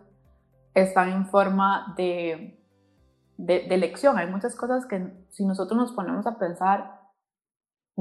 están 0.75 1.09
en 1.09 1.27
forma 1.27 1.95
de, 1.97 2.63
de, 3.39 3.67
de 3.69 3.77
lección. 3.79 4.19
Hay 4.19 4.31
muchas 4.31 4.55
cosas 4.55 4.87
que 4.87 5.11
si 5.31 5.45
nosotros 5.45 5.77
nos 5.77 5.93
ponemos 5.93 6.27
a 6.27 6.39
pensar, 6.39 7.02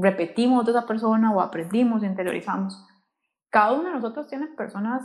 repetimos 0.01 0.65
de 0.65 0.71
esa 0.71 0.85
persona 0.85 1.31
o 1.33 1.41
aprendimos, 1.41 2.03
interiorizamos. 2.03 2.85
Cada 3.49 3.73
uno 3.73 3.89
de 3.89 3.95
nosotros 3.95 4.27
tiene 4.27 4.47
personas 4.47 5.03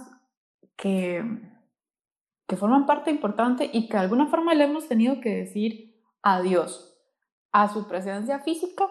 que, 0.76 1.24
que 2.46 2.56
forman 2.56 2.86
parte 2.86 3.10
importante 3.10 3.68
y 3.72 3.88
que 3.88 3.96
de 3.96 4.02
alguna 4.02 4.26
forma 4.26 4.54
le 4.54 4.64
hemos 4.64 4.88
tenido 4.88 5.20
que 5.20 5.36
decir 5.36 6.02
adiós 6.22 6.96
a 7.52 7.68
su 7.68 7.86
presencia 7.88 8.40
física 8.40 8.88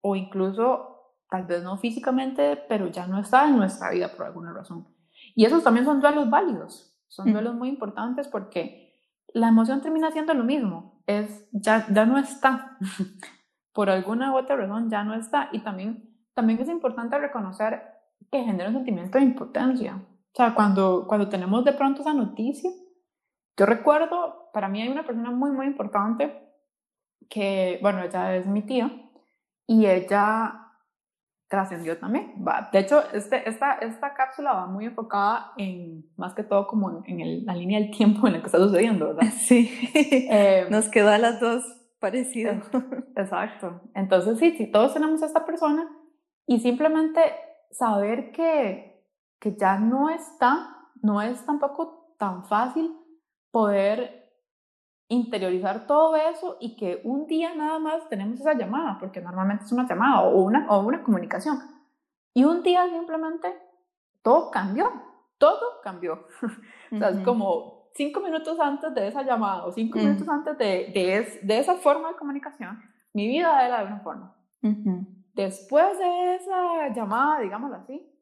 o 0.00 0.16
incluso 0.16 0.96
tal 1.28 1.44
vez 1.44 1.62
no 1.62 1.76
físicamente, 1.78 2.56
pero 2.68 2.88
ya 2.88 3.06
no 3.06 3.18
está 3.18 3.48
en 3.48 3.56
nuestra 3.56 3.90
vida 3.90 4.08
por 4.08 4.26
alguna 4.26 4.52
razón. 4.52 4.86
Y 5.34 5.44
esos 5.44 5.62
también 5.64 5.84
son 5.84 6.00
duelos 6.00 6.30
válidos, 6.30 6.96
son 7.08 7.32
duelos 7.32 7.54
muy 7.54 7.68
importantes 7.68 8.28
porque 8.28 8.94
la 9.32 9.48
emoción 9.48 9.82
termina 9.82 10.10
siendo 10.10 10.34
lo 10.34 10.44
mismo, 10.44 11.02
es 11.06 11.48
ya, 11.52 11.86
ya 11.92 12.06
no 12.06 12.18
está. 12.18 12.78
por 13.76 13.90
alguna 13.90 14.32
u 14.32 14.38
otra 14.38 14.56
razón 14.56 14.88
ya 14.88 15.04
no 15.04 15.12
está. 15.12 15.50
Y 15.52 15.58
también, 15.58 16.02
también 16.32 16.58
es 16.58 16.68
importante 16.70 17.18
reconocer 17.18 17.82
que 18.32 18.42
genera 18.42 18.70
un 18.70 18.76
sentimiento 18.76 19.18
de 19.18 19.24
impotencia. 19.24 19.96
O 19.96 20.34
sea, 20.34 20.54
cuando, 20.54 21.04
cuando 21.06 21.28
tenemos 21.28 21.62
de 21.62 21.74
pronto 21.74 22.00
esa 22.00 22.14
noticia, 22.14 22.70
yo 23.54 23.66
recuerdo, 23.66 24.48
para 24.54 24.68
mí 24.68 24.80
hay 24.80 24.88
una 24.88 25.04
persona 25.04 25.30
muy, 25.30 25.50
muy 25.50 25.66
importante 25.66 26.34
que, 27.28 27.78
bueno, 27.82 28.02
ella 28.02 28.34
es 28.36 28.46
mi 28.46 28.62
tía 28.62 28.90
y 29.66 29.84
ella 29.84 30.72
trascendió 31.46 31.98
también. 31.98 32.32
Va. 32.46 32.70
De 32.72 32.78
hecho, 32.78 33.02
este, 33.12 33.46
esta, 33.46 33.74
esta 33.74 34.14
cápsula 34.14 34.54
va 34.54 34.66
muy 34.66 34.86
enfocada 34.86 35.52
en, 35.58 36.06
más 36.16 36.32
que 36.32 36.44
todo, 36.44 36.66
como 36.66 37.02
en, 37.04 37.44
la 37.44 37.54
línea 37.54 37.78
del 37.78 37.90
tiempo 37.90 38.26
en 38.26 38.36
el 38.36 38.40
que 38.40 38.46
está 38.46 38.58
sucediendo, 38.58 39.08
¿verdad? 39.14 39.30
Sí, 39.38 39.70
eh, 39.92 40.66
nos 40.70 40.88
quedó 40.88 41.10
a 41.10 41.18
las 41.18 41.40
dos 41.40 41.75
parecido. 41.98 42.52
Exacto. 43.16 43.80
Entonces, 43.94 44.38
sí, 44.38 44.52
si 44.56 44.70
todos 44.70 44.94
tenemos 44.94 45.22
a 45.22 45.26
esta 45.26 45.44
persona 45.44 45.88
y 46.46 46.60
simplemente 46.60 47.20
saber 47.70 48.32
que, 48.32 49.04
que 49.38 49.56
ya 49.56 49.78
no 49.78 50.08
está, 50.10 50.90
no 51.02 51.20
es 51.20 51.44
tampoco 51.44 52.14
tan 52.18 52.44
fácil 52.44 52.96
poder 53.50 54.26
interiorizar 55.08 55.86
todo 55.86 56.16
eso 56.16 56.56
y 56.60 56.76
que 56.76 57.00
un 57.04 57.26
día 57.26 57.54
nada 57.54 57.78
más 57.78 58.08
tenemos 58.08 58.40
esa 58.40 58.54
llamada, 58.54 58.98
porque 58.98 59.20
normalmente 59.20 59.64
es 59.64 59.72
una 59.72 59.86
llamada 59.86 60.22
o 60.22 60.42
una, 60.42 60.66
o 60.70 60.80
una 60.80 61.02
comunicación. 61.02 61.58
Y 62.34 62.44
un 62.44 62.62
día 62.62 62.88
simplemente 62.88 63.56
todo 64.22 64.50
cambió, 64.50 64.90
todo 65.38 65.80
cambió. 65.82 66.26
o 66.92 66.98
sea, 66.98 67.10
es 67.10 67.20
como 67.20 67.75
cinco 67.96 68.20
minutos 68.20 68.58
antes 68.60 68.94
de 68.94 69.08
esa 69.08 69.22
llamada 69.22 69.64
o 69.64 69.72
cinco 69.72 69.98
minutos 69.98 70.28
antes 70.28 70.56
de, 70.58 70.90
de, 70.94 71.40
de, 71.42 71.58
esa 71.58 71.74
forma 71.74 72.08
de 72.08 72.16
comunicación, 72.16 72.78
mi 73.12 73.26
vida 73.26 73.66
era 73.66 73.80
de 73.80 73.86
una 73.86 74.00
forma. 74.00 74.36
Después 75.34 75.98
de 75.98 76.34
esa 76.36 76.88
llamada, 76.94 77.40
digámoslo 77.40 77.76
así, 77.76 78.12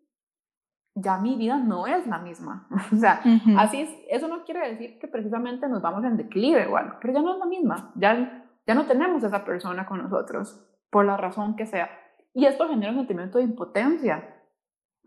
ya 0.95 1.19
mi 1.19 1.37
vida 1.37 1.57
no 1.57 1.87
es 1.87 2.07
la 2.07 2.19
misma. 2.19 2.69
o 2.93 2.97
sea, 2.97 3.23
así 3.59 3.81
es, 3.81 3.91
eso 4.09 4.29
no 4.29 4.45
quiere 4.45 4.71
decir 4.71 4.99
que 4.99 5.09
precisamente 5.09 5.69
nos 5.69 5.83
vamos 5.83 6.05
en 6.05 6.17
declive 6.17 6.67
o 6.67 6.77
algo, 6.77 6.97
pero 7.01 7.15
ya 7.15 7.23
no 7.23 7.35
es 7.35 7.39
la 7.39 7.47
misma. 7.47 7.93
Ya, 7.97 8.47
ya 8.67 8.75
no 8.75 8.87
tenemos 8.87 9.23
esa 9.25 9.45
persona 9.45 9.87
con 9.87 10.03
nosotros, 10.03 10.61
por 10.91 11.05
la 11.05 11.17
razón 11.17 11.57
que 11.57 11.67
sea. 11.67 11.91
Y 12.33 12.47
esto 12.47 12.69
genera 12.69 12.93
un 12.93 12.99
sentimiento 12.99 13.39
de 13.39 13.45
impotencia, 13.45 14.43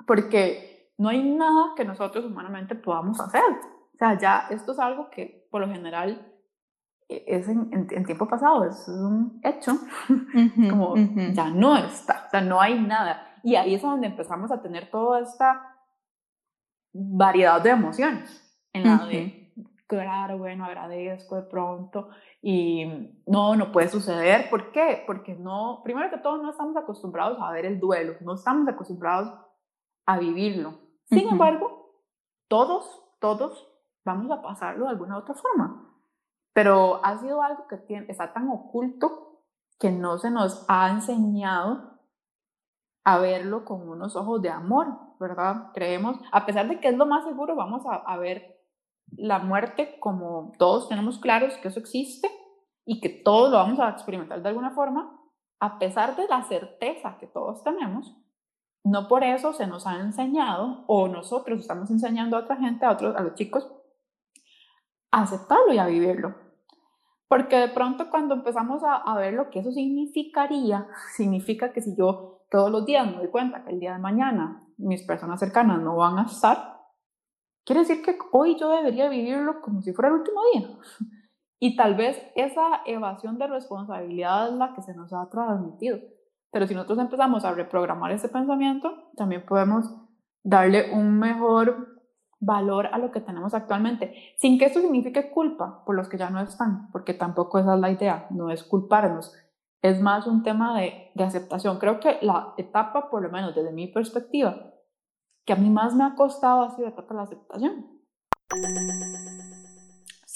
porque 0.05 0.93
no 0.97 1.09
hay 1.09 1.23
nada 1.23 1.73
que 1.75 1.85
nosotros 1.85 2.25
humanamente 2.25 2.75
podamos 2.75 3.19
hacer. 3.19 3.43
O 3.97 3.99
sea, 3.99 4.15
ya 4.15 4.45
esto 4.51 4.73
es 4.73 4.79
algo 4.79 5.09
que 5.09 5.47
por 5.49 5.59
lo 5.59 5.67
general 5.67 6.31
e, 7.09 7.23
es 7.25 7.47
en, 7.47 8.05
tiempo 8.05 8.27
pasado, 8.27 8.63
es 8.63 8.87
un 8.87 9.41
hecho, 9.43 9.73
como 10.69 10.93
ya 11.33 11.49
no 11.49 11.75
está, 11.75 12.25
o 12.27 12.29
sea, 12.29 12.41
no 12.41 12.61
hay 12.61 12.79
nada. 12.79 13.39
Y 13.43 13.55
ahí 13.55 13.73
es 13.73 13.81
donde 13.81 14.05
empezamos 14.05 14.51
a 14.51 14.61
tener 14.61 14.91
toda 14.91 15.21
esta 15.21 15.79
variedad 16.93 17.59
de 17.59 17.71
emociones, 17.71 18.55
en 18.71 18.83
la 18.83 19.03
de, 19.07 19.51
claro, 19.87 20.37
bueno, 20.37 20.65
agradezco 20.65 21.37
de 21.37 21.49
pronto, 21.49 22.09
y 22.39 22.85
no, 23.25 23.55
no 23.55 23.71
puede 23.71 23.89
suceder. 23.89 24.47
¿Por 24.51 24.71
qué? 24.71 25.03
Porque 25.07 25.33
no, 25.33 25.81
primero 25.83 26.11
que 26.11 26.19
todo, 26.19 26.37
no 26.37 26.51
estamos 26.51 26.77
acostumbrados 26.77 27.39
a 27.41 27.51
ver 27.51 27.65
el 27.65 27.79
duelo, 27.79 28.13
no 28.21 28.35
estamos 28.35 28.67
acostumbrados 28.67 29.33
a 30.05 30.19
vivirlo. 30.19 30.81
Sin 31.09 31.27
embargo, 31.29 31.95
todos, 32.47 33.03
todos 33.19 33.67
vamos 34.07 34.31
a 34.31 34.41
pasarlo 34.41 34.85
de 34.85 34.91
alguna 34.91 35.17
otra 35.17 35.35
forma. 35.35 35.93
Pero 36.53 36.99
ha 37.03 37.17
sido 37.19 37.41
algo 37.43 37.67
que 37.67 37.77
tiene, 37.77 38.07
está 38.09 38.33
tan 38.33 38.49
oculto 38.49 39.43
que 39.79 39.91
no 39.91 40.17
se 40.17 40.31
nos 40.31 40.65
ha 40.67 40.89
enseñado 40.89 41.99
a 43.03 43.19
verlo 43.19 43.63
con 43.63 43.87
unos 43.87 44.15
ojos 44.15 44.41
de 44.41 44.49
amor, 44.49 44.87
¿verdad? 45.19 45.71
Creemos, 45.73 46.17
a 46.31 46.45
pesar 46.45 46.67
de 46.67 46.79
que 46.79 46.89
es 46.89 46.97
lo 46.97 47.05
más 47.05 47.25
seguro, 47.25 47.55
vamos 47.55 47.85
a, 47.85 47.95
a 47.95 48.17
ver 48.17 48.57
la 49.15 49.39
muerte 49.39 49.99
como 49.99 50.51
todos 50.57 50.89
tenemos 50.89 51.19
claros 51.19 51.55
que 51.57 51.69
eso 51.69 51.79
existe 51.79 52.29
y 52.85 52.99
que 52.99 53.09
todos 53.09 53.51
lo 53.51 53.57
vamos 53.57 53.79
a 53.79 53.89
experimentar 53.89 54.41
de 54.41 54.49
alguna 54.49 54.71
forma, 54.71 55.21
a 55.59 55.79
pesar 55.79 56.15
de 56.15 56.27
la 56.27 56.43
certeza 56.43 57.17
que 57.19 57.27
todos 57.27 57.63
tenemos, 57.63 58.15
no 58.83 59.07
por 59.07 59.23
eso 59.23 59.53
se 59.53 59.67
nos 59.67 59.85
ha 59.85 59.99
enseñado 59.99 60.83
o 60.87 61.07
nosotros 61.07 61.59
estamos 61.59 61.89
enseñando 61.91 62.37
a 62.37 62.41
otra 62.41 62.55
gente, 62.57 62.85
a 62.85 62.91
otros, 62.91 63.15
a 63.15 63.21
los 63.21 63.35
chicos, 63.35 63.69
aceptarlo 65.11 65.73
y 65.73 65.77
a 65.77 65.85
vivirlo. 65.85 66.35
Porque 67.27 67.57
de 67.57 67.67
pronto 67.69 68.09
cuando 68.09 68.35
empezamos 68.35 68.81
a, 68.85 69.15
ver 69.17 69.33
lo 69.33 69.49
que 69.49 69.59
eso 69.59 69.71
significaría, 69.71 70.87
significa 71.15 71.73
que 71.73 71.81
si 71.81 71.95
yo 71.95 72.45
todos 72.49 72.71
los 72.71 72.85
días 72.85 73.05
me 73.05 73.17
doy 73.17 73.27
cuenta 73.27 73.63
que 73.63 73.71
el 73.71 73.79
día 73.79 73.93
de 73.93 73.99
mañana 73.99 74.63
mis 74.77 75.03
personas 75.03 75.39
cercanas 75.39 75.81
no 75.81 75.97
van 75.97 76.19
a 76.19 76.23
estar, 76.23 76.77
quiere 77.65 77.81
decir 77.81 78.01
que 78.01 78.17
hoy 78.31 78.57
yo 78.59 78.69
debería 78.69 79.09
vivirlo 79.09 79.61
como 79.61 79.81
si 79.81 79.91
fuera 79.93 80.09
el 80.09 80.15
último 80.15 80.41
día. 80.53 80.67
Y 81.59 81.75
tal 81.75 81.95
vez 81.95 82.21
esa 82.35 82.83
evasión 82.85 83.39
de 83.39 83.47
responsabilidad 83.47 84.49
es 84.49 84.53
la 84.53 84.75
que 84.75 84.83
se 84.83 84.93
nos 84.93 85.11
ha 85.11 85.27
transmitido. 85.27 85.97
Pero 86.51 86.67
si 86.67 86.75
nosotros 86.75 86.99
empezamos 86.99 87.45
a 87.45 87.53
reprogramar 87.53 88.11
ese 88.11 88.29
pensamiento, 88.29 89.09
también 89.15 89.43
podemos 89.43 89.91
darle 90.43 90.93
un 90.93 91.17
mejor 91.17 91.96
valor 92.39 92.87
a 92.87 92.97
lo 92.97 93.11
que 93.11 93.21
tenemos 93.21 93.53
actualmente, 93.53 94.13
sin 94.37 94.57
que 94.57 94.65
esto 94.65 94.81
signifique 94.81 95.31
culpa 95.31 95.83
por 95.85 95.95
los 95.95 96.07
que 96.07 96.17
ya 96.17 96.29
no 96.29 96.39
están, 96.39 96.91
porque 96.91 97.13
tampoco 97.13 97.59
esa 97.59 97.75
es 97.75 97.79
la 97.79 97.91
idea, 97.91 98.27
no 98.29 98.49
es 98.51 98.63
culparnos, 98.63 99.33
es 99.81 100.01
más 100.01 100.27
un 100.27 100.43
tema 100.43 100.79
de, 100.79 101.11
de 101.15 101.23
aceptación. 101.23 101.79
Creo 101.79 101.99
que 101.99 102.19
la 102.21 102.53
etapa, 102.57 103.09
por 103.09 103.21
lo 103.21 103.29
menos 103.29 103.55
desde 103.55 103.71
mi 103.71 103.87
perspectiva, 103.87 104.73
que 105.45 105.53
a 105.53 105.55
mí 105.55 105.69
más 105.69 105.95
me 105.95 106.03
ha 106.03 106.15
costado 106.15 106.63
ha 106.63 106.69
sido 106.71 106.87
la 106.87 106.93
etapa 106.93 107.13
de 107.13 107.17
la 107.17 107.23
aceptación. 107.23 107.97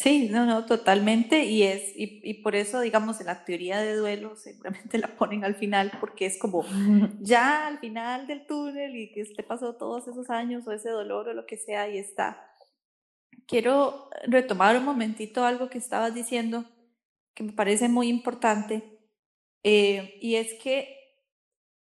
Sí, 0.01 0.29
no, 0.31 0.48
no, 0.48 0.65
totalmente. 0.65 1.46
Y 1.46 1.62
es, 1.62 1.96
y, 1.96 2.22
y, 2.24 2.41
por 2.41 2.55
eso, 2.55 2.79
digamos, 2.79 3.20
en 3.20 3.27
la 3.27 3.46
teoría 3.46 3.79
de 3.79 3.96
duelo 3.96 4.36
seguramente 4.36 4.98
la 4.98 5.15
ponen 5.15 5.43
al 5.43 5.53
final, 5.53 5.91
porque 6.00 6.25
es 6.25 6.39
como 6.39 6.65
ya 7.20 7.67
al 7.67 7.77
final 7.79 8.25
del 8.25 8.48
túnel 8.48 8.96
y 8.96 9.12
que 9.12 9.24
te 9.25 9.43
pasó 9.43 9.75
todos 9.75 10.08
esos 10.08 10.31
años 10.31 10.65
o 10.65 10.72
ese 10.72 10.89
dolor 10.89 11.29
o 11.29 11.34
lo 11.34 11.46
que 11.46 11.58
sea, 11.58 11.88
y 11.88 12.00
está. 12.00 12.48
Quiero 13.46 14.10
retomar 14.25 14.75
un 14.75 14.86
momentito 14.86 15.46
algo 15.46 15.70
que 15.70 15.77
estabas 15.77 16.15
diciendo 16.15 16.65
que 17.36 17.43
me 17.43 17.53
parece 17.53 17.88
muy 17.88 18.08
importante, 18.08 19.00
eh, 19.63 20.17
y 20.20 20.36
es 20.36 20.55
que 20.55 20.98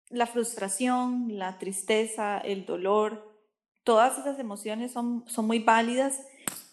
la 0.09 0.25
frustración, 0.25 1.37
la 1.37 1.57
tristeza, 1.57 2.37
el 2.37 2.65
dolor, 2.65 3.43
todas 3.83 4.17
esas 4.17 4.39
emociones 4.39 4.93
son, 4.93 5.25
son 5.27 5.47
muy 5.47 5.59
válidas 5.59 6.21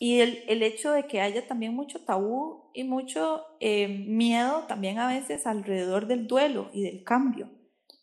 y 0.02 0.18
el, 0.18 0.42
el, 0.48 0.64
hecho 0.64 0.90
de 0.90 1.06
que 1.06 1.20
haya 1.20 1.46
también 1.46 1.76
mucho 1.76 2.00
tabú 2.04 2.72
y 2.74 2.82
mucho 2.82 3.44
eh, 3.60 3.86
miedo 3.86 4.64
también 4.66 4.98
a 4.98 5.06
veces 5.06 5.46
alrededor 5.46 6.08
del 6.08 6.26
duelo 6.26 6.70
y 6.72 6.82
del 6.82 7.04
cambio. 7.04 7.48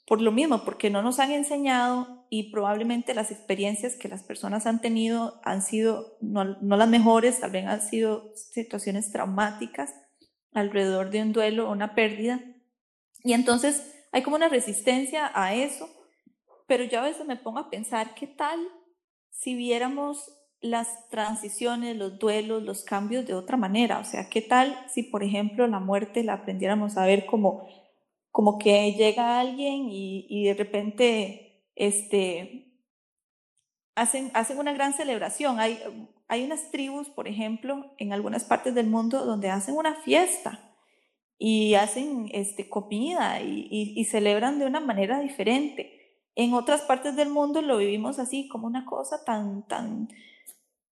Por 0.08 0.22
lo 0.22 0.32
mismo, 0.32 0.64
porque 0.64 0.90
no 0.90 1.02
nos 1.02 1.20
han 1.20 1.32
enseñado 1.32 2.26
y 2.30 2.52
probablemente 2.54 3.14
las 3.14 3.32
experiencias 3.32 3.98
que 3.98 4.08
las 4.08 4.24
personas 4.24 4.66
han 4.66 4.80
tenido 4.80 5.42
han 5.44 5.62
sido 5.62 6.18
no, 6.22 6.46
no 6.62 6.78
las 6.78 6.88
mejores, 6.88 7.42
tal 7.42 7.52
vez 7.52 7.66
han 7.66 7.82
sido 7.82 8.32
situaciones 8.34 9.12
traumáticas 9.12 9.94
alrededor 10.54 11.10
de 11.10 11.22
un 11.22 11.34
duelo 11.34 11.68
o 11.68 11.74
una 11.74 11.96
pérdida. 11.96 12.40
Y 13.26 13.34
entonces 13.34 13.94
hay 14.14 14.24
como 14.24 14.38
una 14.38 14.48
resistencia 14.48 15.34
a 15.36 15.54
eso, 15.54 15.90
pero 16.66 16.86
yo 16.86 17.02
a 17.02 17.04
veces 17.04 17.28
me 17.28 17.36
pongo 17.36 17.60
a 17.60 17.70
pensar, 17.70 18.16
¿qué 18.16 18.26
tal 18.26 18.58
si 19.32 19.54
viéramos 19.54 20.39
las 20.62 21.10
transiciones, 21.10 21.96
los 21.96 22.20
duelos, 22.20 22.64
los 22.64 22.84
cambios 22.84 23.26
de 23.26 23.34
otra 23.34 23.58
manera. 23.58 24.00
O 24.00 24.04
sea, 24.04 24.30
¿qué 24.30 24.42
tal 24.42 24.78
si, 24.90 25.04
por 25.04 25.24
ejemplo, 25.24 25.68
la 25.68 25.80
muerte 25.80 26.24
la 26.24 26.34
aprendiéramos 26.34 26.98
a 26.98 27.06
ver 27.06 27.26
como, 27.26 27.68
como 28.32 28.60
que 28.60 28.94
llega 28.94 29.40
alguien 29.40 29.90
y, 29.90 30.26
y 30.30 30.46
de 30.46 30.54
repente 30.54 31.64
este, 31.76 32.74
hacen, 33.96 34.32
hacen 34.34 34.60
una 34.60 34.74
gran 34.74 34.94
celebración? 34.94 35.60
Hay, 35.60 35.80
hay 36.28 36.44
unas 36.44 36.72
tribus, 36.72 37.10
por 37.10 37.28
ejemplo, 37.28 37.94
en 37.98 38.12
algunas 38.12 38.44
partes 38.44 38.76
del 38.76 38.88
mundo 38.88 39.26
donde 39.26 39.50
hacen 39.50 39.76
una 39.76 39.96
fiesta 39.96 40.60
y 41.38 41.76
hacen 41.76 42.30
este, 42.34 42.68
comida 42.68 43.42
y, 43.42 43.68
y, 43.72 43.94
y 44.00 44.06
celebran 44.06 44.60
de 44.60 44.66
una 44.66 44.82
manera 44.82 45.22
diferente. 45.22 45.96
En 46.36 46.54
otras 46.54 46.82
partes 46.82 47.16
del 47.16 47.30
mundo 47.30 47.62
lo 47.62 47.78
vivimos 47.78 48.20
así, 48.20 48.48
como 48.50 48.68
una 48.68 48.86
cosa 48.86 49.24
tan, 49.24 49.66
tan, 49.68 50.10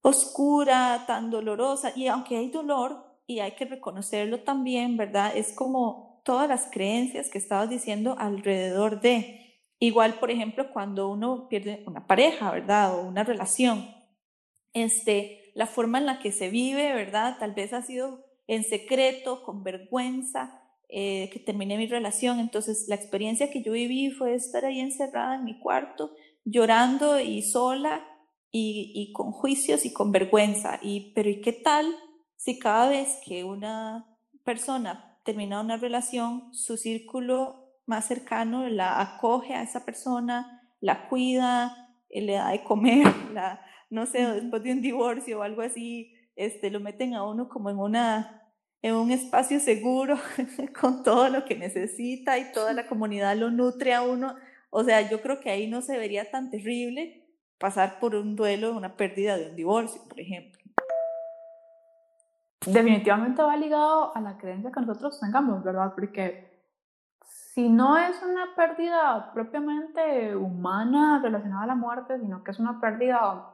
oscura, 0.01 1.03
tan 1.07 1.29
dolorosa, 1.29 1.91
y 1.95 2.07
aunque 2.07 2.37
hay 2.37 2.49
dolor, 2.49 3.07
y 3.27 3.39
hay 3.39 3.51
que 3.51 3.65
reconocerlo 3.65 4.39
también, 4.39 4.95
¿verdad? 4.95 5.33
Es 5.35 5.51
como 5.51 6.21
todas 6.23 6.47
las 6.47 6.69
creencias 6.71 7.29
que 7.29 7.37
estabas 7.37 7.69
diciendo 7.69 8.15
alrededor 8.17 9.01
de. 9.01 9.61
Igual, 9.79 10.15
por 10.15 10.31
ejemplo, 10.31 10.71
cuando 10.71 11.09
uno 11.09 11.47
pierde 11.49 11.83
una 11.85 12.07
pareja, 12.07 12.49
¿verdad? 12.51 12.95
O 12.95 13.01
una 13.01 13.23
relación, 13.23 13.93
este, 14.73 15.51
la 15.53 15.67
forma 15.67 15.97
en 15.97 16.05
la 16.05 16.19
que 16.19 16.31
se 16.31 16.49
vive, 16.49 16.93
¿verdad? 16.93 17.35
Tal 17.37 17.53
vez 17.53 17.73
ha 17.73 17.81
sido 17.81 18.25
en 18.47 18.63
secreto, 18.63 19.43
con 19.43 19.63
vergüenza, 19.63 20.61
eh, 20.87 21.29
que 21.33 21.39
terminé 21.39 21.77
mi 21.77 21.87
relación. 21.87 22.39
Entonces, 22.39 22.85
la 22.87 22.95
experiencia 22.95 23.51
que 23.51 23.61
yo 23.61 23.73
viví 23.73 24.09
fue 24.09 24.33
estar 24.33 24.63
ahí 24.63 24.79
encerrada 24.79 25.35
en 25.35 25.43
mi 25.43 25.59
cuarto, 25.59 26.11
llorando 26.45 27.19
y 27.19 27.41
sola, 27.41 28.05
y, 28.51 29.11
con 29.13 29.31
juicios 29.31 29.85
y 29.85 29.93
con 29.93 30.11
vergüenza. 30.11 30.79
Y, 30.81 31.11
pero 31.13 31.29
¿y 31.29 31.41
qué 31.41 31.53
tal 31.53 31.95
si 32.35 32.59
cada 32.59 32.89
vez 32.89 33.19
que 33.25 33.43
una 33.43 34.05
persona 34.43 35.19
termina 35.23 35.61
una 35.61 35.77
relación, 35.77 36.53
su 36.53 36.77
círculo 36.77 37.73
más 37.85 38.05
cercano 38.05 38.67
la 38.69 39.01
acoge 39.01 39.53
a 39.53 39.63
esa 39.63 39.85
persona, 39.85 40.61
la 40.79 41.07
cuida, 41.09 41.95
eh, 42.09 42.21
le 42.21 42.33
da 42.33 42.51
de 42.51 42.63
comer, 42.63 43.07
la, 43.33 43.61
no 43.89 44.05
sé, 44.05 44.25
después 44.25 44.63
de 44.63 44.71
un 44.71 44.81
divorcio 44.81 45.39
o 45.39 45.43
algo 45.43 45.61
así, 45.61 46.13
este, 46.35 46.69
lo 46.69 46.79
meten 46.79 47.13
a 47.13 47.23
uno 47.23 47.49
como 47.49 47.69
en 47.69 47.79
una 47.79 48.43
en 48.83 48.93
un 48.93 49.11
espacio 49.11 49.59
seguro 49.59 50.17
con 50.79 51.03
todo 51.03 51.29
lo 51.29 51.45
que 51.45 51.55
necesita 51.55 52.37
y 52.37 52.51
toda 52.51 52.73
la 52.73 52.87
comunidad 52.87 53.35
lo 53.35 53.49
nutre 53.49 53.93
a 53.93 54.03
uno. 54.03 54.35
O 54.69 54.83
sea, 54.83 55.09
yo 55.09 55.21
creo 55.21 55.39
que 55.39 55.49
ahí 55.49 55.67
no 55.67 55.81
se 55.81 55.97
vería 55.97 56.29
tan 56.29 56.51
terrible 56.51 57.26
pasar 57.59 57.99
por 57.99 58.15
un 58.15 58.35
duelo, 58.35 58.75
una 58.75 58.95
pérdida 58.95 59.37
de 59.37 59.49
un 59.49 59.55
divorcio, 59.55 60.01
por 60.07 60.19
ejemplo. 60.19 60.61
Definitivamente 62.65 63.41
va 63.41 63.55
ligado 63.55 64.15
a 64.15 64.19
la 64.19 64.37
creencia 64.37 64.71
que 64.71 64.81
nosotros 64.81 65.19
tengamos, 65.19 65.63
¿verdad? 65.63 65.93
Porque 65.95 66.47
si 67.21 67.69
no 67.69 67.97
es 67.97 68.21
una 68.21 68.55
pérdida 68.55 69.31
propiamente 69.33 70.35
humana 70.35 71.19
relacionada 71.23 71.63
a 71.63 71.67
la 71.67 71.75
muerte, 71.75 72.19
sino 72.19 72.43
que 72.43 72.51
es 72.51 72.59
una 72.59 72.79
pérdida 72.81 73.53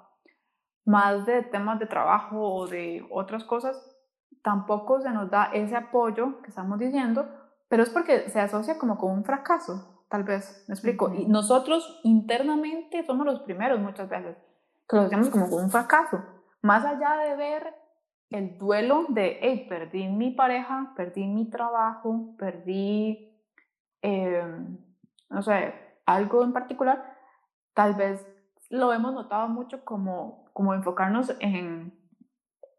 más 0.86 1.26
de 1.26 1.44
temas 1.44 1.80
de 1.80 1.86
trabajo 1.86 2.38
o 2.42 2.68
de 2.68 3.06
otras 3.12 3.44
cosas, 3.44 3.96
tampoco 4.42 5.00
se 5.00 5.10
nos 5.12 5.30
da 5.30 5.46
ese 5.54 5.76
apoyo 5.76 6.42
que 6.42 6.50
estamos 6.50 6.80
diciendo, 6.80 7.28
pero 7.70 7.84
es 7.84 7.90
porque 7.90 8.30
se 8.30 8.40
asocia 8.40 8.78
como 8.78 8.98
con 8.98 9.12
un 9.12 9.24
fracaso, 9.24 9.93
tal 10.14 10.24
vez, 10.26 10.64
me 10.68 10.76
explico. 10.76 11.12
Y 11.12 11.26
nosotros 11.26 12.00
internamente 12.04 13.04
somos 13.04 13.26
los 13.26 13.40
primeros 13.40 13.80
muchas 13.80 14.08
veces, 14.08 14.38
que 14.88 14.96
lo 14.96 15.02
hacemos 15.02 15.32
como 15.32 15.48
un 15.48 15.72
fracaso. 15.72 16.24
Más 16.62 16.86
allá 16.86 17.18
de 17.18 17.36
ver 17.36 17.74
el 18.30 18.60
duelo 18.60 19.08
de, 19.10 19.40
hey, 19.42 19.66
perdí 19.68 20.08
mi 20.10 20.30
pareja, 20.30 20.94
perdí 20.96 21.26
mi 21.26 21.50
trabajo, 21.50 22.36
perdí, 22.38 23.36
em, 24.04 24.78
no 25.32 25.42
sé, 25.42 25.74
algo 26.06 26.44
en 26.44 26.54
particular, 26.54 27.18
tal 27.74 27.96
vez 27.96 28.24
lo 28.70 28.94
hemos 28.94 29.16
notado 29.16 29.48
mucho 29.48 29.84
como, 29.84 30.46
como 30.54 30.76
enfocarnos 30.76 31.36
en, 31.40 31.92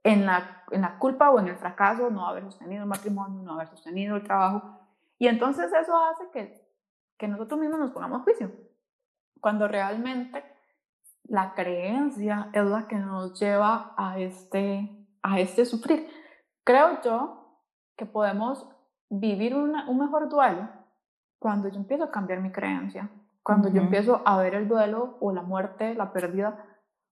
en, 0.05 0.25
la, 0.25 0.63
en 0.71 0.83
la 0.83 1.01
culpa 1.01 1.31
o 1.31 1.41
en 1.41 1.49
el 1.49 1.57
fracaso, 1.57 2.11
no 2.11 2.29
haber 2.29 2.45
sostenido 2.45 2.85
el 2.85 2.89
matrimonio, 2.89 3.43
no 3.43 3.55
haber 3.55 3.67
sostenido 3.67 4.15
el 4.15 4.23
trabajo. 4.23 4.79
Y 5.19 5.27
entonces 5.27 5.73
eso 5.73 5.97
hace 5.97 6.31
que 6.33 6.64
que 7.19 7.29
nosotros 7.29 7.61
mismos 7.61 7.79
nos 7.79 7.93
pongamos 7.93 8.23
juicio, 8.23 8.51
cuando 9.41 9.69
realmente 9.69 10.45
la 11.25 11.55
creencia 11.55 12.51
es 12.53 12.65
la 12.65 12.87
que 12.87 12.97
nos 12.97 13.39
lleva 13.39 13.95
a 13.97 14.19
este, 14.19 15.07
a 15.23 15.41
este 15.41 15.65
sufrir. 15.65 16.09
Creo 16.65 17.01
yo 17.03 17.61
que 17.97 18.07
podemos 18.07 18.69
vivir 19.09 19.55
una, 19.55 19.89
un 19.89 19.99
mejor 19.99 20.29
duelo 20.29 20.69
cuando 21.39 21.69
yo 21.69 21.77
empiezo 21.77 22.05
a 22.05 22.11
cambiar 22.11 22.41
mi 22.41 22.51
creencia, 22.51 23.11
cuando 23.43 23.69
yo 23.69 23.83
empiezo 23.83 24.23
a 24.25 24.39
ver 24.39 24.55
el 24.55 24.67
duelo 24.67 25.19
o 25.21 25.33
la 25.33 25.43
muerte, 25.43 25.95
la 25.95 26.13
pérdida, 26.13 26.65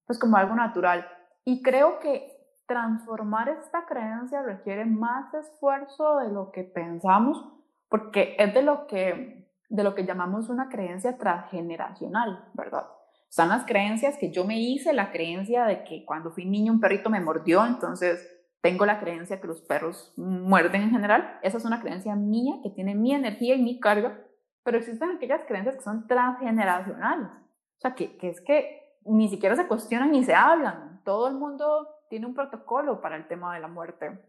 pues 0.06 0.18
como 0.18 0.36
algo 0.36 0.54
natural. 0.54 1.06
Y 1.44 1.62
creo 1.62 1.98
que 2.00 2.32
transformar 2.66 3.50
esta 3.50 3.84
creencia 3.84 4.42
requiere 4.42 4.86
más 4.86 5.32
esfuerzo 5.34 6.18
de 6.18 6.30
lo 6.30 6.50
que 6.50 6.64
pensamos, 6.64 7.44
porque 7.88 8.34
es 8.38 8.54
de 8.54 8.62
lo 8.62 8.86
que 8.86 9.41
de 9.72 9.84
lo 9.84 9.94
que 9.94 10.04
llamamos 10.04 10.50
una 10.50 10.68
creencia 10.68 11.16
transgeneracional, 11.16 12.44
¿verdad? 12.52 12.84
Están 13.28 13.48
las 13.48 13.64
creencias 13.64 14.18
que 14.18 14.30
yo 14.30 14.44
me 14.44 14.60
hice, 14.60 14.92
la 14.92 15.10
creencia 15.10 15.64
de 15.64 15.82
que 15.82 16.04
cuando 16.04 16.30
fui 16.30 16.44
niño 16.44 16.74
un 16.74 16.80
perrito 16.80 17.08
me 17.08 17.22
mordió, 17.22 17.64
entonces 17.64 18.22
tengo 18.60 18.84
la 18.84 19.00
creencia 19.00 19.40
que 19.40 19.46
los 19.46 19.62
perros 19.62 20.12
muerden 20.18 20.82
en 20.82 20.90
general. 20.90 21.38
Esa 21.42 21.56
es 21.56 21.64
una 21.64 21.80
creencia 21.80 22.14
mía 22.14 22.56
que 22.62 22.68
tiene 22.68 22.94
mi 22.94 23.14
energía 23.14 23.54
y 23.54 23.62
mi 23.62 23.80
carga, 23.80 24.20
pero 24.62 24.76
existen 24.76 25.08
aquellas 25.10 25.42
creencias 25.46 25.76
que 25.76 25.82
son 25.82 26.06
transgeneracionales. 26.06 27.28
O 27.28 27.80
sea, 27.80 27.94
que, 27.94 28.18
que 28.18 28.28
es 28.28 28.42
que 28.42 28.98
ni 29.06 29.30
siquiera 29.30 29.56
se 29.56 29.66
cuestionan 29.66 30.10
ni 30.12 30.22
se 30.22 30.34
hablan. 30.34 31.00
Todo 31.02 31.28
el 31.28 31.34
mundo 31.34 31.88
tiene 32.10 32.26
un 32.26 32.34
protocolo 32.34 33.00
para 33.00 33.16
el 33.16 33.26
tema 33.26 33.54
de 33.54 33.60
la 33.60 33.68
muerte. 33.68 34.20